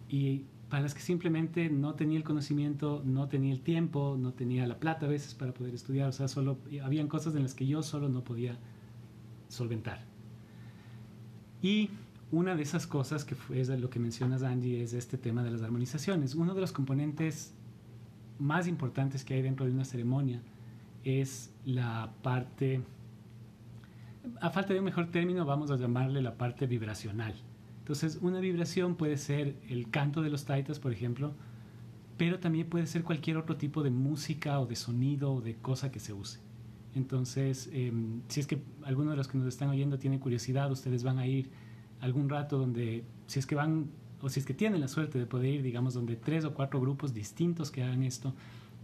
[0.07, 4.65] y para las que simplemente no tenía el conocimiento, no tenía el tiempo, no tenía
[4.67, 7.67] la plata a veces para poder estudiar, o sea, solo habían cosas en las que
[7.67, 8.57] yo solo no podía
[9.49, 10.05] solventar.
[11.61, 11.89] Y
[12.31, 15.61] una de esas cosas que es lo que mencionas Angie es este tema de las
[15.61, 16.35] armonizaciones.
[16.35, 17.53] Uno de los componentes
[18.39, 20.41] más importantes que hay dentro de una ceremonia
[21.03, 22.81] es la parte,
[24.39, 27.35] a falta de un mejor término, vamos a llamarle la parte vibracional
[27.81, 31.33] entonces, una vibración puede ser el canto de los taitas, por ejemplo,
[32.15, 35.91] pero también puede ser cualquier otro tipo de música o de sonido o de cosa
[35.91, 36.39] que se use.
[36.93, 37.91] Entonces, eh,
[38.27, 41.25] si es que alguno de los que nos están oyendo tiene curiosidad, ustedes van a
[41.25, 41.49] ir
[42.01, 43.87] algún rato donde, si es que van,
[44.21, 46.79] o si es que tienen la suerte de poder ir, digamos, donde tres o cuatro
[46.79, 48.35] grupos distintos que hagan esto,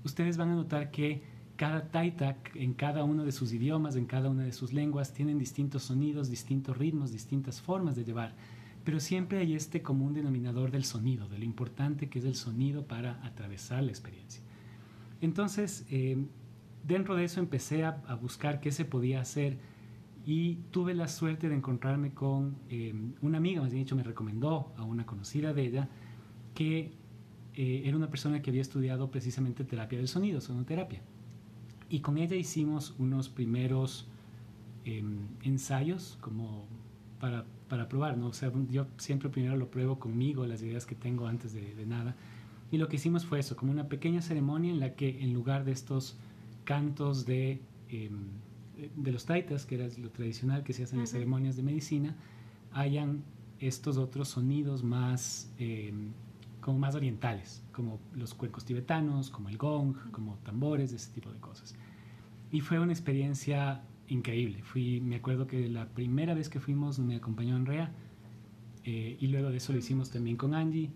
[0.03, 1.21] ustedes van a notar que
[1.55, 5.38] cada taita, en cada uno de sus idiomas, en cada una de sus lenguas, tienen
[5.38, 8.33] distintos sonidos, distintos ritmos, distintas formas de llevar
[8.88, 12.88] pero siempre hay este común denominador del sonido, de lo importante que es el sonido
[12.88, 14.41] para atravesar la experiencia.
[15.19, 16.15] Entonces, eh,
[16.88, 19.58] dentro de eso empecé a, a, buscar qué se podía hacer
[20.26, 24.71] y tuve la suerte de encontrarme con eh, una amiga, más bien dicho, me recomendó
[24.78, 25.89] a una conocida de ella,
[26.54, 26.93] que
[27.56, 31.02] eh, era una persona que había estudiado precisamente terapia del sonido, sonoterapia.
[31.89, 34.08] Y con ella hicimos unos primeros
[34.86, 36.69] em, ensayos como
[37.19, 38.27] para para probar, ¿no?
[38.27, 41.86] O sea, yo siempre primero lo pruebo conmigo, las ideas que tengo antes de, de,
[41.86, 42.15] nada.
[42.71, 45.65] Y lo que hicimos fue eso, como una pequeña ceremonia en la que en lugar
[45.65, 46.17] de estos
[46.63, 48.10] cantos de, eh,
[48.95, 51.03] de los taitas, que era lo tradicional que se hacen -huh.
[51.03, 52.15] en ceremonias de medicina,
[52.73, 53.23] hayan
[53.60, 55.93] estos otros sonidos más, eh,
[56.62, 61.39] como más orientales, como los cuencos tibetanos, como el gong, como tambores, ese tipo de
[61.39, 61.75] cosas.
[62.51, 64.61] Y fue una experiencia increíble.
[64.63, 67.91] Fui, me acuerdo que la primera vez que fuimos me acompañó Andrea
[68.83, 70.91] eh, y luego de eso lo hicimos también con Angie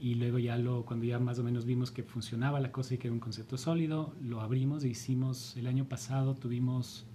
[0.00, 2.98] y luego ya lo, cuando ya más o menos vimos que funcionaba la cosa y
[2.98, 7.06] que era un concepto sólido, lo abrimos e hicimos, el año pasado tuvimos,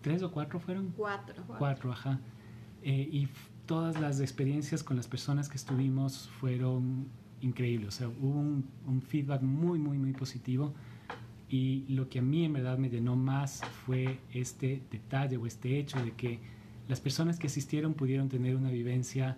[0.00, 0.92] ¿tres o cuatro fueron?
[0.96, 1.44] Cuatro.
[1.58, 2.20] Cuatro, ajá.
[2.82, 3.28] Eh, y
[3.66, 7.06] todas las experiencias con las personas que estuvimos fueron
[7.40, 10.74] increíbles, o sea, hubo un, un feedback muy, muy, muy positivo
[11.52, 15.78] y lo que a mí en verdad me llenó más fue este detalle o este
[15.78, 16.38] hecho de que
[16.88, 19.36] las personas que asistieron pudieron tener una vivencia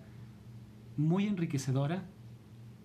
[0.97, 2.05] muy enriquecedora,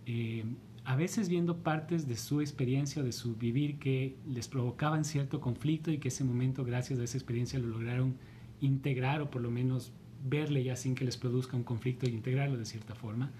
[0.07, 0.45] eh,
[0.83, 5.39] a veces viendo partes de su experiencia o de su vivir que les provocaban cierto
[5.39, 8.15] conflicto y que ese momento, gracias a esa experiencia, lo lograron
[8.61, 9.93] integrar o por lo menos
[10.27, 13.31] verle ya sin que les produzca un conflicto y integrarlo de cierta forma.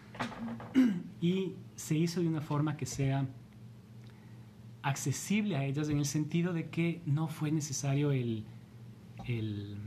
[1.20, 3.28] Y se hizo de una forma que sea
[4.82, 8.46] accesible a ellas en el sentido de que no fue necesario el,
[9.26, 9.78] el,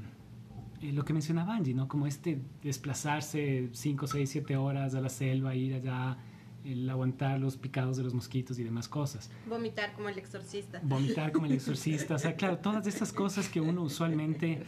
[0.83, 1.89] lo que mencionaba Angie, ¿no?
[1.89, 6.19] Como este desplazarse 5, 6, 7 horas a la selva, ir allá,
[6.65, 9.31] el aguantar los picados de los mosquitos y demás cosas.
[9.49, 10.81] Vomitar como el exorcista.
[10.83, 12.15] Vomitar como el exorcista.
[12.15, 14.63] O sea, claro, todas estas cosas que uno usualmente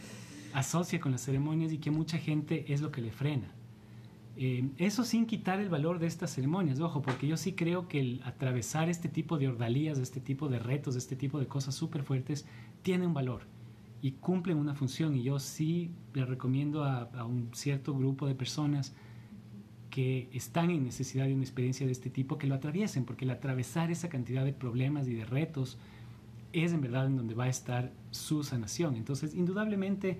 [0.53, 3.53] asocia con las ceremonias y que mucha gente es lo que le frena.
[4.37, 8.01] Eh, eso sin quitar el valor de estas ceremonias, ojo, porque yo sí creo que
[8.01, 12.03] el atravesar este tipo de ordalías, este tipo de retos, este tipo de cosas súper
[12.03, 12.45] fuertes,
[12.81, 13.43] tiene un valor
[14.01, 15.15] y cumplen una función.
[15.15, 18.93] Y yo sí le recomiendo a, un cierto grupo de personas
[19.89, 23.31] que están en necesidad de una experiencia de este tipo que lo atraviesen, porque el
[23.31, 25.77] atravesar esa cantidad de problemas y de retos
[26.51, 28.97] es en verdad en donde va a estar su sanación.
[28.97, 30.19] Entonces, indudablemente,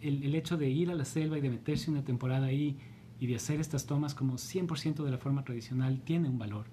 [0.00, 2.78] el, el hecho de ir a la selva y de meterse una temporada ahí,
[3.20, 6.66] y de hacer estas tomas como 100% de la forma tradicional tiene un valor.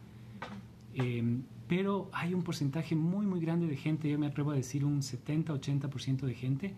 [0.93, 4.85] Eh, pero hay un porcentaje muy, muy grande de gente, yo me atrevo a decir
[4.85, 6.73] un 70-80% de gente,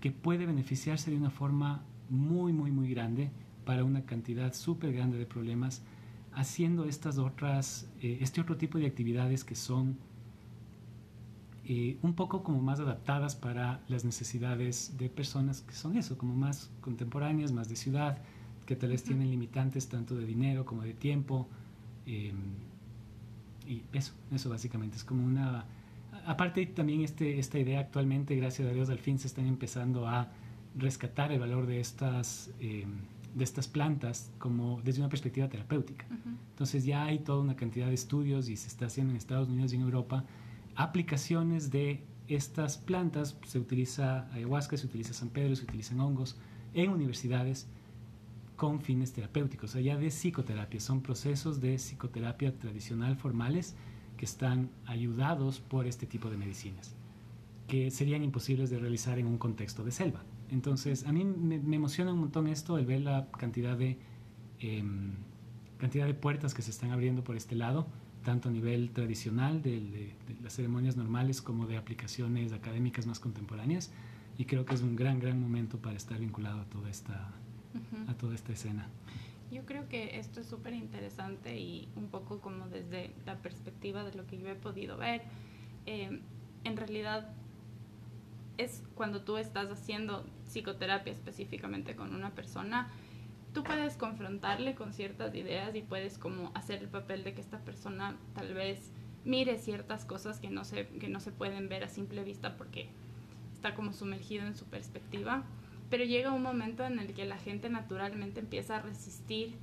[0.00, 3.30] que puede beneficiarse de una forma muy, muy, muy grande
[3.64, 5.82] para una cantidad súper grande de problemas,
[6.32, 9.96] haciendo estas otras, eh, este otro tipo de actividades que son
[11.64, 16.36] eh, un poco como más adaptadas para las necesidades de personas que son eso, como
[16.36, 18.18] más contemporáneas, más de ciudad,
[18.66, 21.48] que tal vez tienen limitantes tanto de dinero como de tiempo.
[22.04, 22.32] Eh,
[23.66, 25.64] y eso, eso básicamente es como una...
[26.26, 30.28] Aparte también este, esta idea actualmente, gracias a Dios, al fin se están empezando a
[30.76, 32.84] rescatar el valor de estas, eh,
[33.34, 36.04] de estas plantas como desde una perspectiva terapéutica.
[36.10, 36.36] Uh -huh.
[36.50, 39.72] Entonces ya hay toda una cantidad de estudios y se está haciendo en Estados Unidos
[39.72, 40.24] y en Europa
[40.74, 43.36] aplicaciones de estas plantas.
[43.46, 46.36] Se utiliza ayahuasca, se utiliza San Pedro, se utilizan hongos
[46.74, 47.68] en universidades
[48.56, 50.80] con fines terapéuticos, allá de psicoterapia.
[50.80, 53.76] Son procesos de psicoterapia tradicional formales
[54.16, 56.96] que están ayudados por este tipo de medicinas,
[57.68, 60.24] que serían imposibles de realizar en un contexto de selva.
[60.50, 63.98] Entonces, a mí me, emociona un montón esto, el ver la cantidad de,
[64.60, 64.84] eh,
[65.76, 67.86] cantidad de puertas que se están abriendo por este lado,
[68.24, 73.92] tanto a nivel tradicional de las ceremonias normales como de aplicaciones académicas más contemporáneas.
[74.38, 77.32] Y creo que es un gran, gran momento para estar vinculado a toda esta,
[78.08, 78.88] a toda esta escena.
[79.50, 84.14] Yo creo que esto es súper interesante y un poco como desde la perspectiva de
[84.14, 85.22] lo que yo he podido ver,
[85.86, 86.20] eh,
[86.64, 87.30] en realidad
[88.58, 92.88] es cuando tú estás haciendo psicoterapia específicamente con una persona,
[93.52, 97.58] tú puedes confrontarle con ciertas ideas y puedes como hacer el papel de que esta
[97.58, 98.90] persona tal vez
[99.24, 102.88] mire ciertas cosas que no se, que no se pueden ver a simple vista porque
[103.54, 105.44] está como sumergido en su perspectiva
[105.90, 109.56] pero llega un momento en el que la gente naturalmente empieza a resistir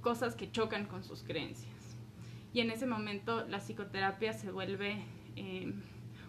[0.00, 1.74] cosas que chocan con sus creencias.
[2.52, 5.02] Y en ese momento la psicoterapia se vuelve,
[5.36, 5.72] eh,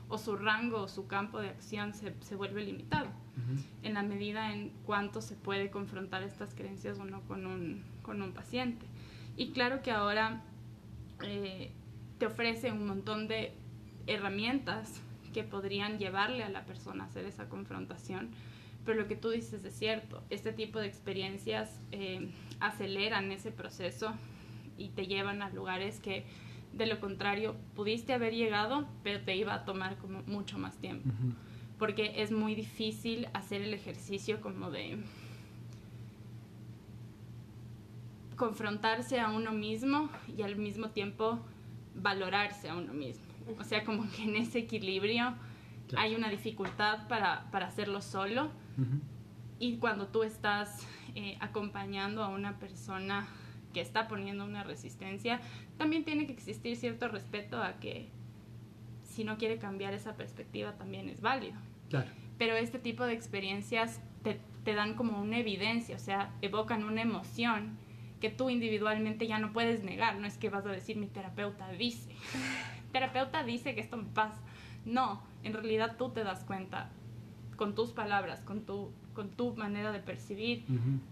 [0.10, 3.64] o su rango o su campo de acción se, se vuelve limitado, uh -huh.
[3.84, 8.32] en la medida en cuánto se puede confrontar estas creencias uno con un, con un
[8.32, 8.86] paciente.
[9.36, 10.42] Y claro que ahora
[11.24, 11.72] eh,
[12.18, 13.54] te ofrece un montón de
[14.08, 15.02] herramientas
[15.34, 18.32] que podrían llevarle a la persona a hacer esa confrontación,
[18.88, 24.14] pero lo que tú dices es cierto, este tipo de experiencias eh, aceleran ese proceso
[24.78, 26.24] y te llevan a lugares que
[26.72, 31.10] de lo contrario pudiste haber llegado, pero te iba a tomar como mucho más tiempo.
[31.10, 31.34] Uh -huh.
[31.78, 35.00] Porque es muy difícil hacer el ejercicio como de
[38.38, 41.40] confrontarse a uno mismo y al mismo tiempo
[41.94, 43.26] valorarse a uno mismo.
[43.60, 45.36] O sea, como que en ese equilibrio
[45.98, 48.50] hay una dificultad para, para hacerlo solo.
[48.78, 49.02] Uh -huh.
[49.60, 53.28] Y cuando tú estás eh, acompañando a una persona
[53.74, 55.42] que está poniendo una resistencia,
[55.78, 58.10] también tiene que existir cierto respeto a que
[59.04, 61.58] si no quiere cambiar esa perspectiva también es válido.
[61.90, 62.10] Claro.
[62.38, 67.02] Pero este tipo de experiencias te, te dan como una evidencia, o sea, evocan una
[67.02, 67.78] emoción
[68.20, 70.18] que tú individualmente ya no puedes negar.
[70.18, 72.12] No es que vas a decir mi terapeuta dice.
[72.92, 74.40] terapeuta dice que esto me pasa.
[74.86, 76.90] No, en realidad tú te das cuenta
[77.58, 80.66] con tus palabras, con tu, con tu manera de percibir,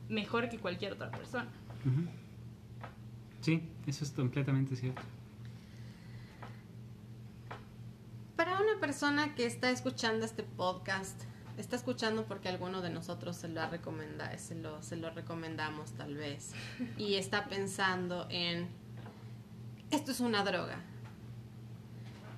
[0.07, 1.49] mejor que cualquier otra persona.
[3.41, 5.01] Sí, eso es completamente cierto.
[8.35, 11.23] Para una persona que está escuchando este podcast,
[11.57, 16.15] está escuchando porque alguno de nosotros se lo, recomenda, se lo, se lo recomendamos tal
[16.15, 16.53] vez,
[16.97, 18.67] y está pensando en,
[19.89, 20.79] esto es una droga.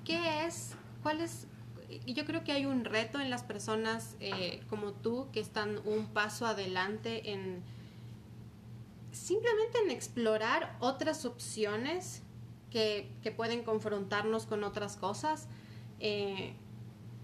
[0.04, 0.74] ¿Qué es?
[1.02, 1.47] ¿Cuál es?
[2.06, 6.06] Yo creo que hay un reto en las personas eh, como tú que están un
[6.06, 7.62] paso adelante en
[9.10, 12.22] simplemente en explorar otras opciones
[12.70, 15.48] que, que pueden confrontarnos con otras cosas.
[16.00, 16.54] Eh,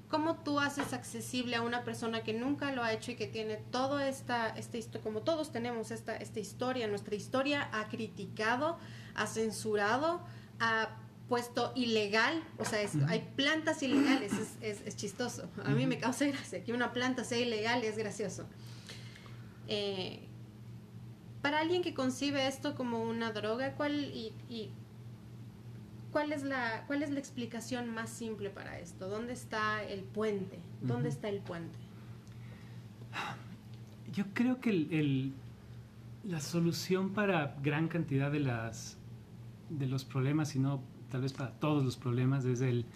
[0.08, 3.56] ¿Cómo tú haces accesible a una persona que nunca lo ha hecho y que tiene
[3.56, 8.78] toda esta, esta como todos tenemos esta, esta historia, nuestra historia ha criticado,
[9.14, 10.20] ha censurado,
[10.60, 10.90] ha
[11.28, 15.48] puesto ilegal, o sea, hay plantas ilegales, es, es, chistoso.
[15.64, 18.46] A mí me causa gracia que una planta sea ilegal y es gracioso.
[19.68, 20.20] Eh,
[21.40, 24.70] para alguien que concibe esto como una droga, ¿cuál y, y
[26.14, 29.08] ¿cuál es, la, ¿cuál es la explicación más simple para esto?
[29.08, 30.58] ¿Dónde está el puente?
[30.80, 31.76] ¿Dónde está el puente?
[34.12, 35.32] Yo creo que el,
[36.22, 38.96] la solución para gran cantidad de, las,
[39.70, 40.80] de los problemas, y no
[41.14, 42.86] tal vez para todos los problemas, es el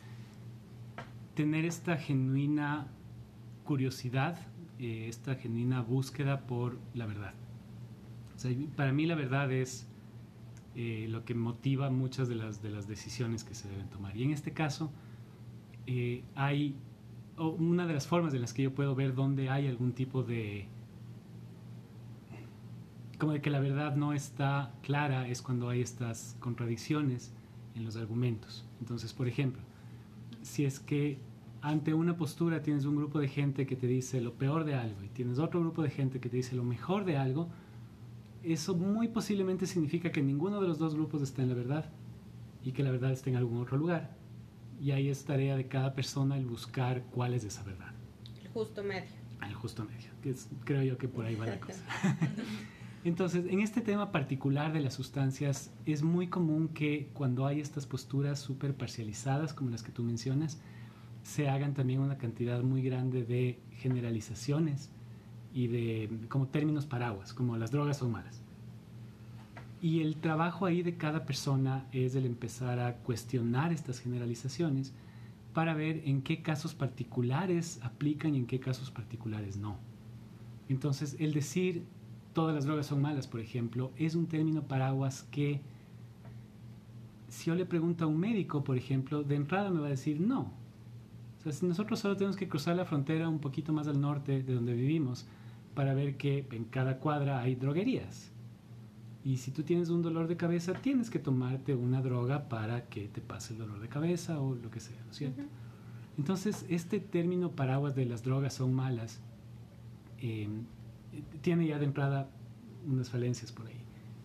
[1.37, 2.89] tener esta genuina
[3.65, 4.37] curiosidad,
[4.81, 7.33] eh, esta genuina búsqueda por la verdad.
[8.75, 9.87] para mí la verdad es
[10.75, 14.17] eh, lo que motiva muchas de las, de las decisiones que se deben tomar.
[14.17, 14.91] Y en este caso,
[15.87, 16.75] eh, hay
[17.37, 20.67] una de las formas en las que yo puedo ver dónde hay algún tipo de
[23.17, 27.33] como de que la verdad no está clara es cuando hay estas contradicciones
[27.75, 28.65] en los argumentos.
[28.81, 29.63] Entonces, por ejemplo,
[30.43, 31.19] si es que
[31.61, 35.03] ante una postura tienes un grupo de gente que te dice lo peor de algo
[35.03, 37.49] y tienes otro grupo de gente que te dice lo mejor de algo,
[38.43, 41.91] eso muy posiblemente significa que ninguno de los dos grupos está en la verdad
[42.63, 44.17] y que la verdad está en algún otro lugar.
[44.81, 47.93] Y ahí es tarea de cada persona el buscar cuál es esa verdad.
[48.41, 49.11] El justo medio.
[49.45, 51.85] El justo medio, que creo yo que por ahí va la cosa.
[53.05, 57.87] Entonces, en este tema particular de las sustancias, es muy común que cuando hay estas
[57.87, 60.61] posturas súper parcializadas, como las que tú mencionas,
[61.23, 64.91] se hagan también una cantidad muy grande de generalizaciones
[65.55, 68.43] y de como términos paraguas, como las drogas son malas.
[69.81, 74.93] Y el trabajo ahí de cada persona es el empezar a cuestionar estas generalizaciones
[75.55, 79.79] para ver en qué casos particulares aplican y en qué casos particulares no.
[80.69, 81.85] Entonces, el decir
[82.39, 85.61] todas las drogas son malas, por ejemplo, es un término paraguas que
[87.27, 90.21] si yo le pregunto a un médico, por ejemplo, de entrada me va a decir
[90.21, 90.53] no.
[91.37, 94.45] O sea, si nosotros solo tenemos que cruzar la frontera un poquito más al norte
[94.45, 95.27] de donde vivimos,
[95.75, 98.31] para ver que en cada cuadra hay droguerías.
[99.25, 103.09] Y si tú tienes un dolor de cabeza, tienes que tomarte una droga para que
[103.09, 105.43] te pase el dolor de cabeza o lo que sea, ¿no es cierto?
[106.17, 109.21] Entonces, este término paraguas de las drogas son malas
[110.19, 110.67] em,
[111.41, 112.31] tiene ya de entrada
[112.87, 113.81] unas falencias por ahí.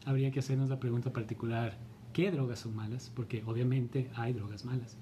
[0.05, 1.77] Habría que hacernos la pregunta particular,
[2.11, 3.11] ¿qué drogas son malas?
[3.15, 4.97] Porque obviamente hay drogas malas.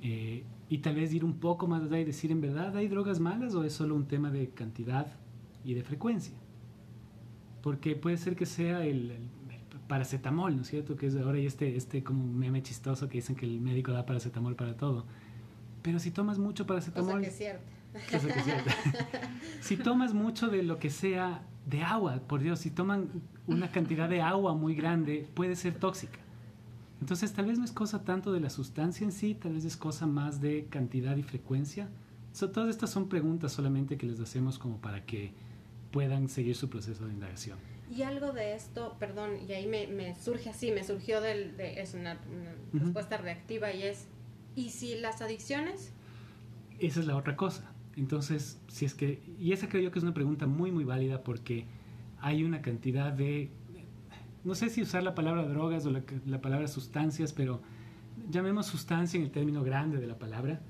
[0.00, 3.20] Eh, y tal vez ir un poco más allá y decir, ¿en verdad hay drogas
[3.20, 5.06] malas o es solo un tema de cantidad
[5.64, 6.34] y de frecuencia.
[7.62, 9.12] Porque puede ser que sea el,
[9.88, 10.96] paracetamol, ¿no es cierto?
[10.96, 14.06] Que es ahora hay este, este como meme chistoso que dicen que el médico da
[14.06, 15.06] paracetamol para todo.
[15.82, 17.12] Pero si tomas mucho paracetamol...
[17.12, 17.64] Cosa que es cierto.
[18.08, 18.70] Que es cierto.
[19.60, 23.08] si tomas mucho de lo que sea de agua, por Dios, si toman
[23.46, 26.18] una cantidad de agua muy grande, puede ser tóxica.
[27.00, 29.76] Entonces tal vez no es cosa tanto de la sustancia en sí, tal vez es
[29.76, 31.88] cosa más de cantidad y frecuencia.
[32.38, 35.34] todas estas son preguntas solamente que les hacemos como para que
[35.90, 37.58] puedan seguir su proceso de indagación.
[37.90, 41.94] Y algo de esto, perdón, y ahí me, surge así, me surgió del, de, es
[41.94, 42.18] una,
[42.72, 44.06] respuesta reactiva y es,
[44.54, 45.92] ¿y si las adicciones?
[46.78, 47.71] Esa es la otra cosa.
[47.96, 51.22] Entonces, si es que, y esa creo yo que es una pregunta muy, muy válida
[51.22, 51.66] porque
[52.20, 53.50] hay una cantidad de,
[54.44, 57.60] no sé si usar la palabra drogas o la, la palabra sustancias, pero
[58.30, 60.60] llamemos sustancia en el término grande de la palabra,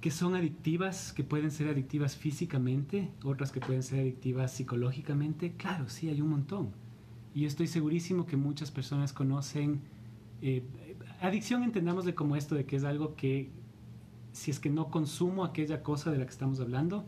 [0.00, 5.54] que son adictivas, que pueden ser adictivas físicamente, otras que pueden ser adictivas psicológicamente.
[5.56, 6.70] Claro, sí, hay un montón.
[7.34, 9.80] Y estoy segurísimo que muchas personas conocen...
[10.42, 10.64] Eh,
[11.20, 13.50] adicción entendámosle como esto de que es algo que
[14.32, 17.04] si es que no consumo aquella cosa de la que estamos hablando,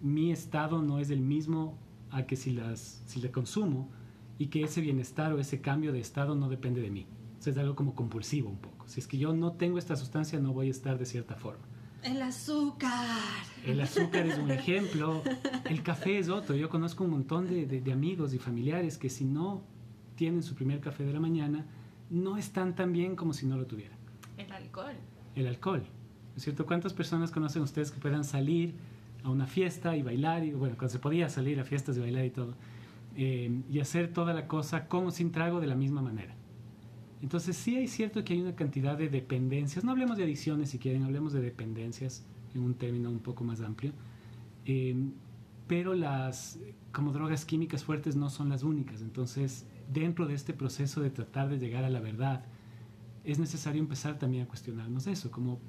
[0.00, 1.78] mi estado no es el mismo
[2.10, 3.90] a que si, las, si le consumo
[4.38, 7.06] y que ese bienestar o ese cambio de estado no depende de mí.
[7.44, 8.88] O es algo como compulsivo un poco.
[8.88, 11.64] Si es que yo no tengo esta sustancia, no voy a estar de cierta forma.
[12.02, 13.18] El azúcar.
[13.64, 15.22] El azúcar es un ejemplo.
[15.64, 16.54] El café es otro.
[16.54, 19.62] Yo conozco un montón de, de, amigos y familiares que si no
[20.14, 21.66] tienen su primer café de la mañana,
[22.10, 23.98] no están tan bien como si no lo tuvieran.
[24.36, 24.96] El alcohol.
[25.34, 25.82] El alcohol.
[26.36, 26.66] ¿Es cierto?
[26.66, 28.74] ¿Cuántas personas conocen ustedes que puedan salir
[29.22, 30.44] a una fiesta y bailar?
[30.44, 32.54] Y, bueno, cuando se podía salir a fiestas y bailar y todo.
[33.16, 36.34] Eh, y hacer toda la cosa como sin trago de la misma manera.
[37.22, 40.78] Entonces sí hay cierto que hay una cantidad de dependencias, no hablemos de adicciones si
[40.78, 42.22] quieren, hablemos de dependencias
[42.54, 43.92] en un término un poco más amplio,
[44.66, 44.94] eh,
[45.66, 46.58] pero las
[46.92, 51.48] como drogas químicas fuertes no son las únicas, entonces dentro de este proceso de tratar
[51.48, 52.44] de llegar a la verdad,
[53.24, 55.60] es necesario empezar también a cuestionarnos eso, como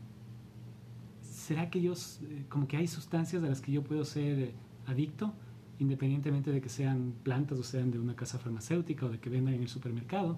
[1.45, 4.53] ¿será que yo, eh, como que hay sustancias a las que yo puedo ser
[4.87, 5.33] adicto?
[5.79, 9.55] independientemente de que sean plantas o sean de una casa farmacéutica o de que vendan
[9.55, 10.37] en el supermercado.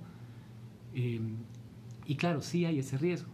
[0.93, 1.21] Eh,
[2.05, 3.29] y claro, sí hay ese riesgo.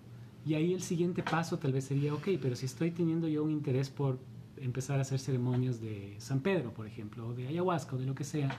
[0.46, 3.52] Y ahí el siguiente paso tal vez sería, ok, pero si estoy teniendo yo un
[3.52, 4.20] interés por
[4.58, 8.16] empezar a hacer ceremonias de San Pedro, por ejemplo, o de ayahuasca o de lo
[8.16, 8.50] que sea,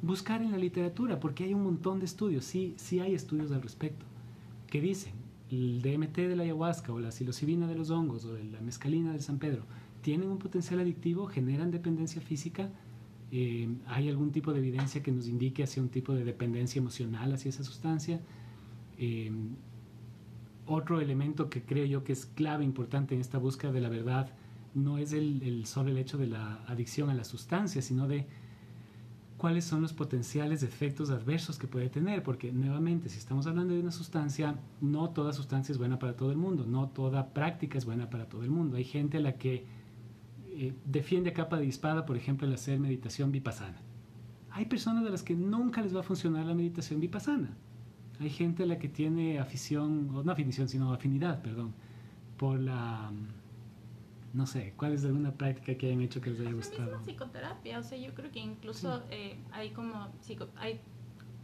[0.00, 3.60] buscar en la literatura, porque hay un montón de estudios, sí, sí hay estudios al
[3.60, 4.06] respecto,
[4.68, 5.12] que dicen,
[5.50, 9.20] el DMT de la ayahuasca o la psilocibina de los hongos o la mescalina de
[9.20, 9.64] San Pedro
[10.02, 12.70] tienen un potencial adictivo, generan dependencia física.
[13.30, 17.32] Eh, hay algún tipo de evidencia que nos indique hacia un tipo de dependencia emocional
[17.32, 18.20] hacia esa sustancia.
[18.98, 19.30] Eh,
[20.66, 24.32] otro elemento que creo yo que es clave, importante en esta búsqueda de la verdad,
[24.74, 28.26] no es el, solo el hecho de la adicción a la sustancia, sino de
[29.38, 33.80] cuáles son los potenciales efectos adversos que puede tener, porque nuevamente, si estamos hablando de
[33.80, 37.84] una sustancia, no toda sustancia es buena para todo el mundo, no toda práctica es
[37.84, 38.76] buena para todo el mundo.
[38.76, 39.64] Hay gente a la que
[40.48, 43.80] eh, defiende a capa de espada, por ejemplo, el hacer meditación vipassana.
[44.50, 47.56] Hay personas a las que nunca les va a funcionar la meditación vipassana.
[48.18, 51.74] Hay gente a la que tiene afición, no afición, sino afinidad, perdón,
[52.36, 53.12] por la,
[54.34, 56.92] no sé, ¿cuál es alguna práctica que hayan hecho que les haya gustado?
[56.92, 60.08] La psicoterapia, o sea, yo creo que incluso eh, hay como,
[60.56, 60.80] hay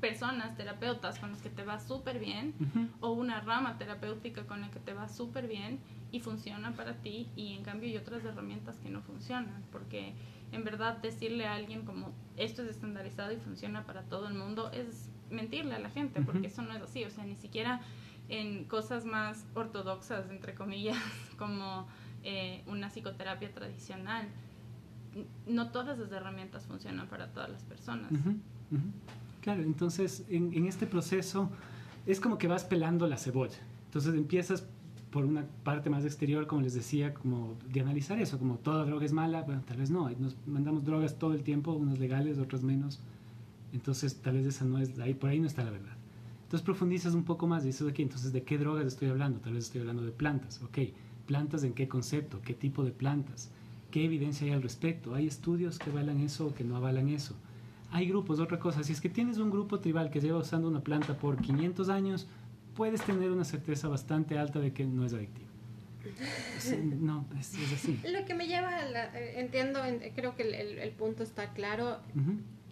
[0.00, 2.54] personas, terapeutas con los que te va súper bien,
[3.00, 5.80] o una rama terapéutica con la que te va súper bien,
[6.14, 10.14] y funciona para ti y en cambio hay otras herramientas que no funcionan porque
[10.52, 14.70] en verdad decirle a alguien como esto es estandarizado y funciona para todo el mundo
[14.70, 17.80] es mentirle a la gente porque eso no es así, o sea, ni siquiera
[18.28, 20.96] en cosas más ortodoxas, entre comillas,
[21.36, 21.88] como
[22.24, 24.26] eh, una psicoterapia tradicional,
[25.46, 28.10] no todas las herramientas funcionan para todas las personas.
[29.40, 31.50] Claro, entonces en, en este proceso
[32.06, 33.58] es como que vas pelando la cebolla.
[33.86, 34.66] Entonces empiezas
[35.14, 39.04] por una parte más exterior, como les decía, como de analizar eso, como toda droga
[39.04, 42.64] es mala, bueno, tal vez no, nos mandamos drogas todo el tiempo, unas legales, otras
[42.64, 42.98] menos,
[43.72, 45.96] entonces tal vez esa no es, ahí por ahí no está la verdad.
[46.42, 49.38] Entonces profundizas un poco más y dices, ok, entonces ¿de qué drogas estoy hablando?
[49.38, 50.78] Tal vez estoy hablando de plantas, ok,
[51.26, 53.50] plantas en qué concepto, qué tipo de plantas,
[53.90, 57.34] qué evidencia hay al respecto, hay estudios que avalan eso o que no avalan eso.
[57.90, 60.80] Hay grupos, otra cosa, si es que tienes un grupo tribal que lleva usando una
[60.80, 62.26] planta por 500 años,
[62.74, 65.46] puedes tener una certeza bastante alta de que no es adictivo.
[67.00, 68.00] no, es, así.
[68.10, 69.80] Lo que me lleva, a eh, entiendo,
[70.14, 70.42] creo que
[70.82, 71.98] el, punto está claro.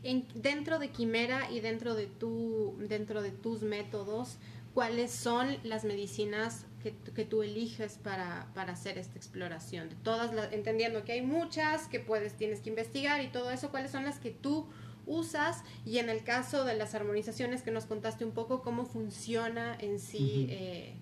[0.02, 4.38] en, dentro de Quimera y dentro de, tu, dentro de tus métodos,
[4.74, 9.88] ¿cuáles son las medicinas que, que tú eliges para, para, hacer esta exploración?
[9.88, 13.70] De todas las, entendiendo que hay muchas que puedes, tienes que investigar y todo eso,
[13.70, 14.66] ¿cuáles son las que tú
[15.06, 15.64] usas.
[15.84, 19.98] Y en el caso de las armonizaciones que nos contaste un poco cómo funciona en
[19.98, 20.94] sí, eh,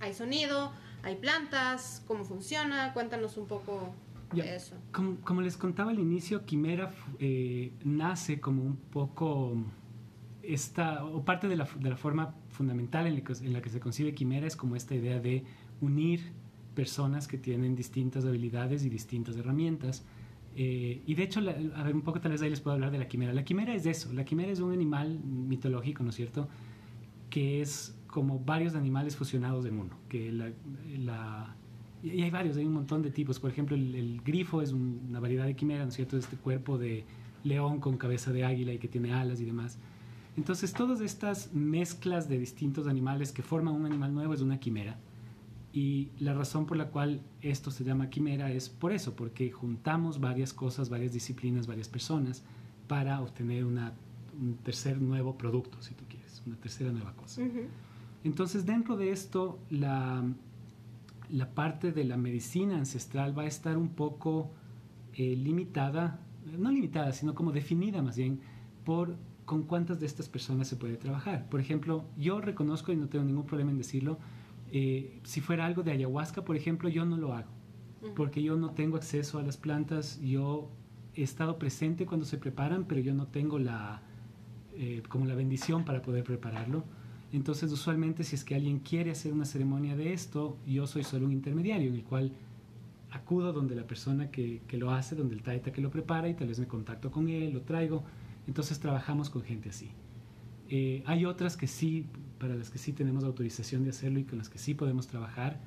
[0.00, 3.94] hay sonido, hay plantas, cómo funciona, cuéntanos un poco
[4.32, 4.76] de eso.
[4.92, 9.56] Como, les contaba al inicio, Quimera eh, nace como un poco
[10.42, 14.14] esta, o parte de la, de la forma fundamental en la, que, la se concibe
[14.14, 15.44] Quimera es como esta idea de
[15.80, 16.20] unir
[16.74, 20.04] personas que tienen distintas habilidades y distintas herramientas
[20.56, 22.98] eh, y de hecho, a ver, un poco tal vez ahí les puedo hablar de
[22.98, 23.32] la quimera.
[23.32, 26.48] La quimera es eso, la quimera es un animal mitológico, ¿no es cierto?
[27.28, 29.96] Que es como varios animales fusionados en uno.
[30.08, 31.56] Que la,
[32.02, 33.40] y hay varios, hay un montón de tipos.
[33.40, 36.16] Por ejemplo, el, grifo es una variedad de quimera, ¿no es cierto?
[36.16, 37.04] Este cuerpo de
[37.42, 39.78] león con cabeza de águila y que tiene alas y demás.
[40.36, 44.98] Entonces, todas estas mezclas de distintos animales que forman un animal nuevo es una quimera.
[45.72, 50.20] Y la razón por la cual esto se llama quimera es por eso, porque juntamos
[50.20, 52.44] varias cosas, varias disciplinas, varias personas
[52.86, 53.92] para obtener una,
[54.40, 57.42] un tercer nuevo producto, si tú quieres, una tercera nueva cosa.
[58.22, 60.24] Entonces, dentro de esto, la,
[61.28, 64.50] la parte de la medicina ancestral va a estar un poco
[65.14, 66.20] eh, limitada,
[66.58, 68.40] no limitada, sino como definida más bien
[68.84, 71.48] por con cuántas de estas personas se puede trabajar.
[71.48, 74.18] Por ejemplo, yo reconozco y no tengo ningún problema en decirlo,
[74.72, 77.50] eh, si fuera algo de ayahuasca, por ejemplo, yo no lo hago,
[78.16, 80.70] porque yo no tengo acceso a las plantas, yo
[81.14, 84.02] he estado presente cuando se preparan, pero yo no tengo la,
[84.74, 86.84] eh, como la bendición para poder prepararlo.
[87.32, 91.26] Entonces, usualmente, si es que alguien quiere hacer una ceremonia de esto, yo soy solo
[91.26, 92.32] un intermediario en el cual
[93.10, 96.34] acudo donde la persona que, que lo hace, donde el taita que lo prepara y
[96.34, 98.04] tal vez me contacto con él, lo traigo.
[98.46, 99.90] Entonces, trabajamos con gente así.
[100.68, 102.06] Eh, hay otras que sí,
[102.38, 105.60] para las que sí tenemos autorización de hacerlo y con las que sí podemos trabajar.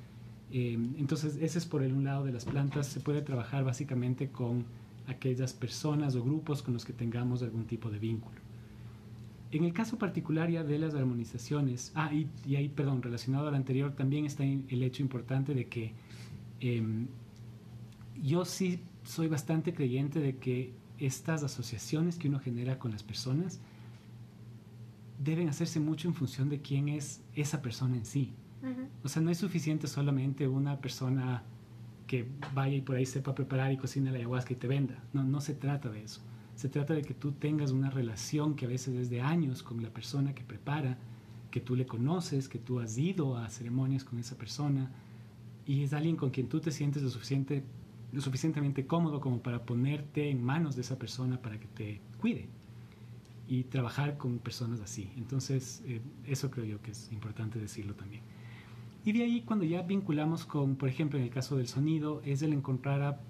[0.52, 2.86] Eh, entonces, ese es por el un lado de las plantas.
[2.86, 4.64] Se puede trabajar básicamente con
[5.06, 8.38] aquellas personas o grupos con los que tengamos algún tipo de vínculo.
[9.50, 13.94] En el caso particular ya de las armonizaciones, ah, y, ahí, perdón, relacionado al anterior,
[13.94, 15.94] también está el hecho importante de que
[16.60, 17.06] em,
[18.22, 23.60] yo sí soy bastante creyente de que estas asociaciones que uno genera con las personas
[25.18, 28.34] deben hacerse mucho en función de quién es esa persona en sí.
[29.04, 31.44] O sea, no es suficiente solamente una persona
[32.06, 35.02] que vaya y por ahí sepa preparar y cocina la ayahuasca y te venda.
[35.12, 36.20] No, no se trata de eso.
[36.56, 39.80] Se trata de que tú tengas una relación que a veces es de años con
[39.82, 40.98] la persona que prepara,
[41.50, 44.90] que tú le conoces, que tú has ido a ceremonias con esa persona
[45.66, 47.62] y es alguien con quien tú te sientes lo, suficiente,
[48.12, 52.48] lo suficientemente cómodo como para ponerte en manos de esa persona para que te cuide
[53.46, 55.10] y trabajar con personas así.
[55.16, 58.22] Entonces, eh, eso creo yo que es importante decirlo también.
[59.04, 62.42] Y de ahí cuando ya vinculamos con, por ejemplo, en el caso del sonido, es
[62.42, 63.20] el encontrar a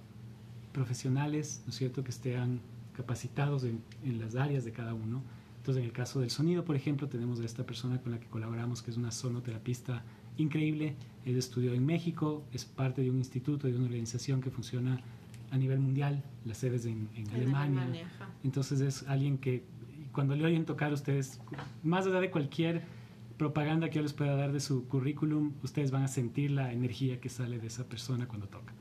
[0.73, 2.61] profesionales, ¿no es cierto?, que estén
[2.95, 3.83] capacitados en,
[4.19, 5.23] las áreas de cada uno.
[5.59, 8.27] Entonces, en el caso del sonido, por ejemplo, tenemos a esta persona con la que
[8.27, 10.05] colaboramos, que es una sonoterapista
[10.39, 10.95] increíble.
[11.27, 15.01] Él estudió en México, es parte de un instituto, de una organización que funciona
[15.51, 18.09] a nivel mundial, las sedes en, Alemania.
[18.45, 19.65] Entonces es alguien que
[20.13, 21.41] cuando le oyen tocar ustedes,
[21.83, 22.83] más allá de cualquier
[23.37, 27.21] propaganda que yo les pueda dar de su currículum, ustedes van a sentir la energía
[27.21, 28.73] que sale de esa persona cuando toca.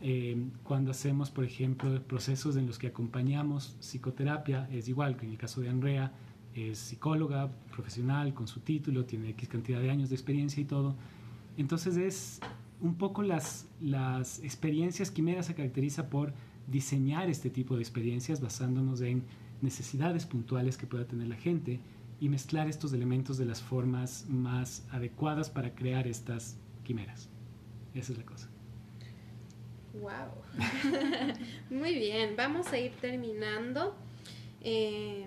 [0.00, 5.32] Eh, cuando hacemos, por ejemplo, procesos en los que acompañamos psicoterapia, es igual que en
[5.32, 6.12] el caso de Andrea,
[6.54, 10.96] es psicóloga profesional con su título, tiene X cantidad de años de experiencia y todo.
[11.56, 12.40] Entonces es
[12.80, 16.32] un poco las, las experiencias, Quimera se caracteriza por
[16.66, 19.22] diseñar este tipo de experiencias basándonos en
[19.60, 21.80] necesidades puntuales que pueda tener la gente
[22.20, 27.28] y mezclar estos elementos de las formas más adecuadas para crear estas quimeras.
[27.94, 28.48] Esa es la cosa.
[29.94, 30.10] Wow.
[31.70, 33.96] Muy bien, vamos a ir terminando.
[34.60, 35.26] Eh,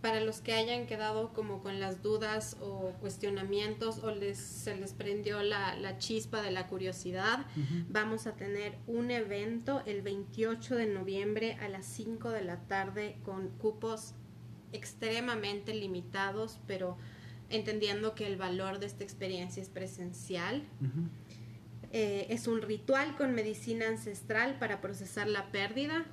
[0.00, 4.94] para los que hayan quedado como con las dudas o cuestionamientos o les, se les
[4.94, 7.46] prendió la, la chispa de la curiosidad,
[7.88, 13.18] vamos a tener un evento el 28 de noviembre a las 5 de la tarde
[13.24, 14.14] con cupos
[14.72, 16.96] extremadamente limitados, pero
[17.50, 20.62] entendiendo que el valor de esta experiencia es presencial.
[21.92, 26.06] Eh, es un ritual con medicina ancestral para procesar la pérdida,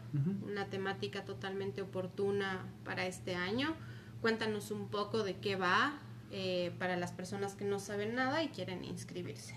[0.43, 3.75] una temática totalmente oportuna para este año.
[4.21, 5.99] Cuéntanos un poco de qué va
[6.31, 9.53] eh, para las personas que no saben nada y quieren inscribirse.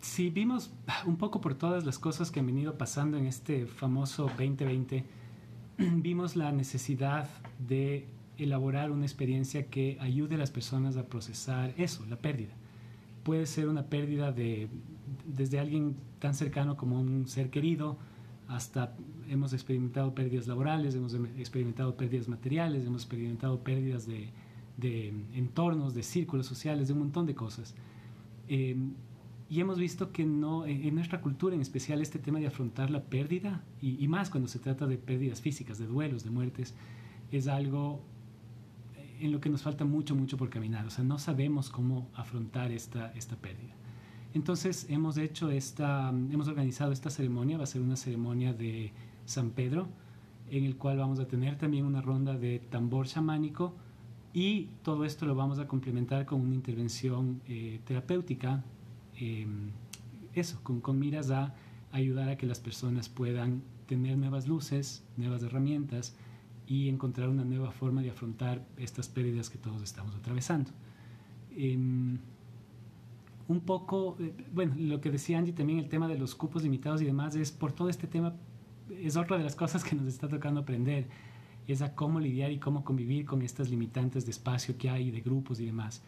[0.00, 0.72] Sí, vimos
[1.06, 5.04] un poco por todas las cosas que han venido pasando en este famoso 2020,
[5.78, 8.08] vimos la necesidad de
[8.38, 12.54] elaborar una experiencia que ayude a las personas a procesar eso, la pérdida.
[13.22, 14.68] Puede ser una pérdida de,
[15.26, 17.98] desde alguien tan cercano como un ser querido,
[18.48, 18.96] hasta
[19.28, 24.30] hemos experimentado pérdidas laborales, hemos experimentado pérdidas materiales, hemos experimentado pérdidas de,
[24.76, 27.74] de entornos, de círculos sociales, de un montón de cosas.
[28.48, 28.76] Eh,
[29.48, 33.02] y hemos visto que no, en nuestra cultura en especial, este tema de afrontar la
[33.04, 36.74] pérdida, y, y, más cuando se trata de pérdidas físicas, de duelos, de muertes,
[37.32, 38.00] es algo
[39.20, 40.86] en lo que nos falta mucho, mucho por caminar.
[40.86, 43.74] O sea, no sabemos cómo afrontar esta, esta pérdida.
[44.32, 48.92] Entonces hemos hecho esta, hemos organizado esta ceremonia, va a ser una ceremonia de
[49.24, 49.88] San Pedro,
[50.50, 53.74] en el cual vamos a tener también una ronda de tambor chamánico
[54.32, 58.62] y todo esto lo vamos a complementar con una intervención eh, terapéutica,
[59.16, 59.70] em,
[60.34, 61.54] eso, con, con miras a
[61.90, 66.14] ayudar a que las personas puedan tener nuevas luces, nuevas herramientas,
[66.70, 70.70] y encontrar una nueva forma de afrontar estas pérdidas que todos estamos atravesando.
[71.56, 72.18] Em,
[73.50, 77.02] un poco, eh, bueno, lo que decía Angie también, el tema de los cupos limitados
[77.02, 78.36] y demás, es por todo este tema,
[78.96, 81.08] es otra de las cosas que nos está tocando aprender,
[81.66, 85.20] es a cómo lidiar y cómo convivir con estas limitantes de espacio que hay, de
[85.20, 86.00] grupos y demás.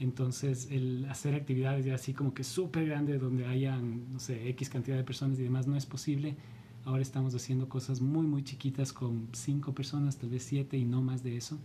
[0.00, 4.68] Entonces, el hacer actividades ya así como que súper grandes donde hayan, no sé, X
[4.68, 6.36] cantidad de personas y demás no es posible.
[6.84, 11.00] Ahora estamos haciendo cosas muy, muy chiquitas con cinco personas, tal vez siete y no
[11.00, 11.58] más de eso,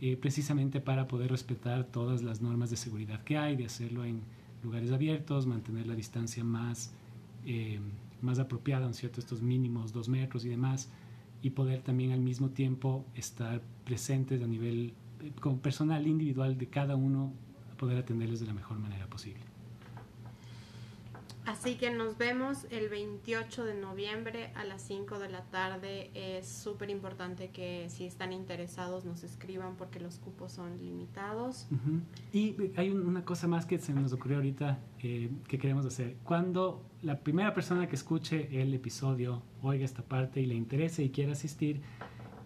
[0.00, 4.22] eh, precisamente para poder respetar todas las normas de seguridad que hay, de hacerlo en
[4.64, 6.92] lugares abiertos, mantener la distancia más,
[7.44, 7.80] eh,
[8.22, 9.20] más apropiada, ¿no cierto?
[9.20, 10.90] Estos mínimos dos metros y demás,
[11.42, 16.68] y poder también al mismo tiempo estar presentes a nivel eh, como personal individual de
[16.68, 17.32] cada uno
[17.76, 19.53] poder atenderles de la mejor manera posible.
[21.46, 26.10] Así que nos vemos el 28 de noviembre a las 5 de la tarde.
[26.14, 31.66] Es súper importante que si están interesados nos escriban porque los cupos son limitados.
[32.32, 36.16] Y hay una cosa más que se nos ocurrió ahorita eh, que queremos hacer.
[36.24, 41.10] Cuando la primera persona que escuche el episodio oiga esta parte y le interese y
[41.10, 41.82] quiera asistir,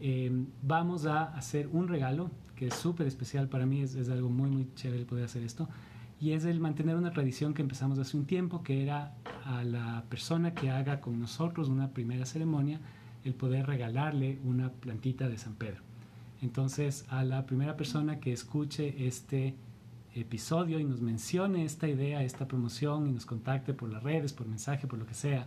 [0.01, 0.31] eh,
[0.63, 4.51] vamos a hacer un regalo que es súper especial para mí, es, es, algo muy,
[4.51, 5.69] muy chévere poder hacer esto,
[6.21, 9.15] y es el mantener una tradición que empezamos hace un tiempo, que era
[9.45, 12.81] a la persona que haga con nosotros una primera ceremonia,
[13.25, 15.83] el poder regalarle una plantita de San Pedro.
[16.43, 19.55] Entonces, a la primera persona que escuche este
[20.15, 24.49] episodio y nos mencione esta idea, esta promoción y nos contacte por las redes, por
[24.49, 25.47] mensaje, por lo que sea,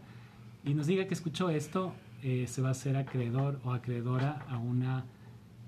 [0.64, 1.94] y nos diga que escuchó esto,
[2.24, 5.06] eh, se va a ser acreedor o acreedora a una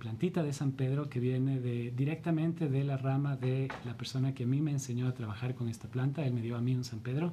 [0.04, 4.44] plantita de San Pedro que viene de, directamente de la rama de la persona que
[4.44, 6.26] a mí me enseñó a trabajar con esta planta.
[6.26, 7.32] Él me dio a mí un San Pedro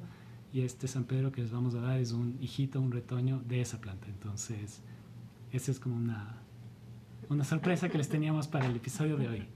[0.53, 3.59] y este San Pedro que les vamos a dar es un hijito, un retoño de
[3.59, 4.07] esa planta.
[4.07, 4.81] Entonces,
[5.51, 6.37] esa es como una,
[7.27, 9.47] una sorpresa que les teníamos para el episodio de hoy.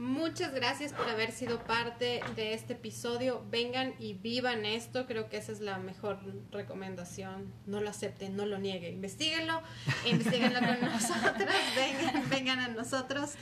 [0.00, 3.44] Muchas gracias por haber sido parte de este episodio.
[3.50, 5.06] Vengan y vivan esto.
[5.06, 6.20] Creo que esa es la mejor
[6.50, 7.52] recomendación.
[7.66, 8.94] No lo acepten, no lo nieguen.
[8.94, 9.60] Investíguenlo,
[10.10, 11.48] investiguenlo con nosotros.
[11.76, 13.34] Vengan, vengan a nosotros.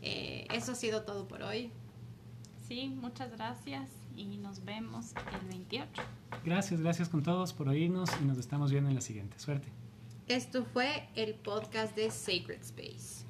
[0.00, 1.70] Eh, eso ha sido todo por hoy.
[2.66, 6.02] Sí, muchas gracias y nos vemos el 28.
[6.46, 9.38] Gracias, gracias con todos por oírnos y nos estamos viendo en la siguiente.
[9.38, 9.68] Suerte.
[10.28, 13.29] Esto fue el podcast de Sacred Space.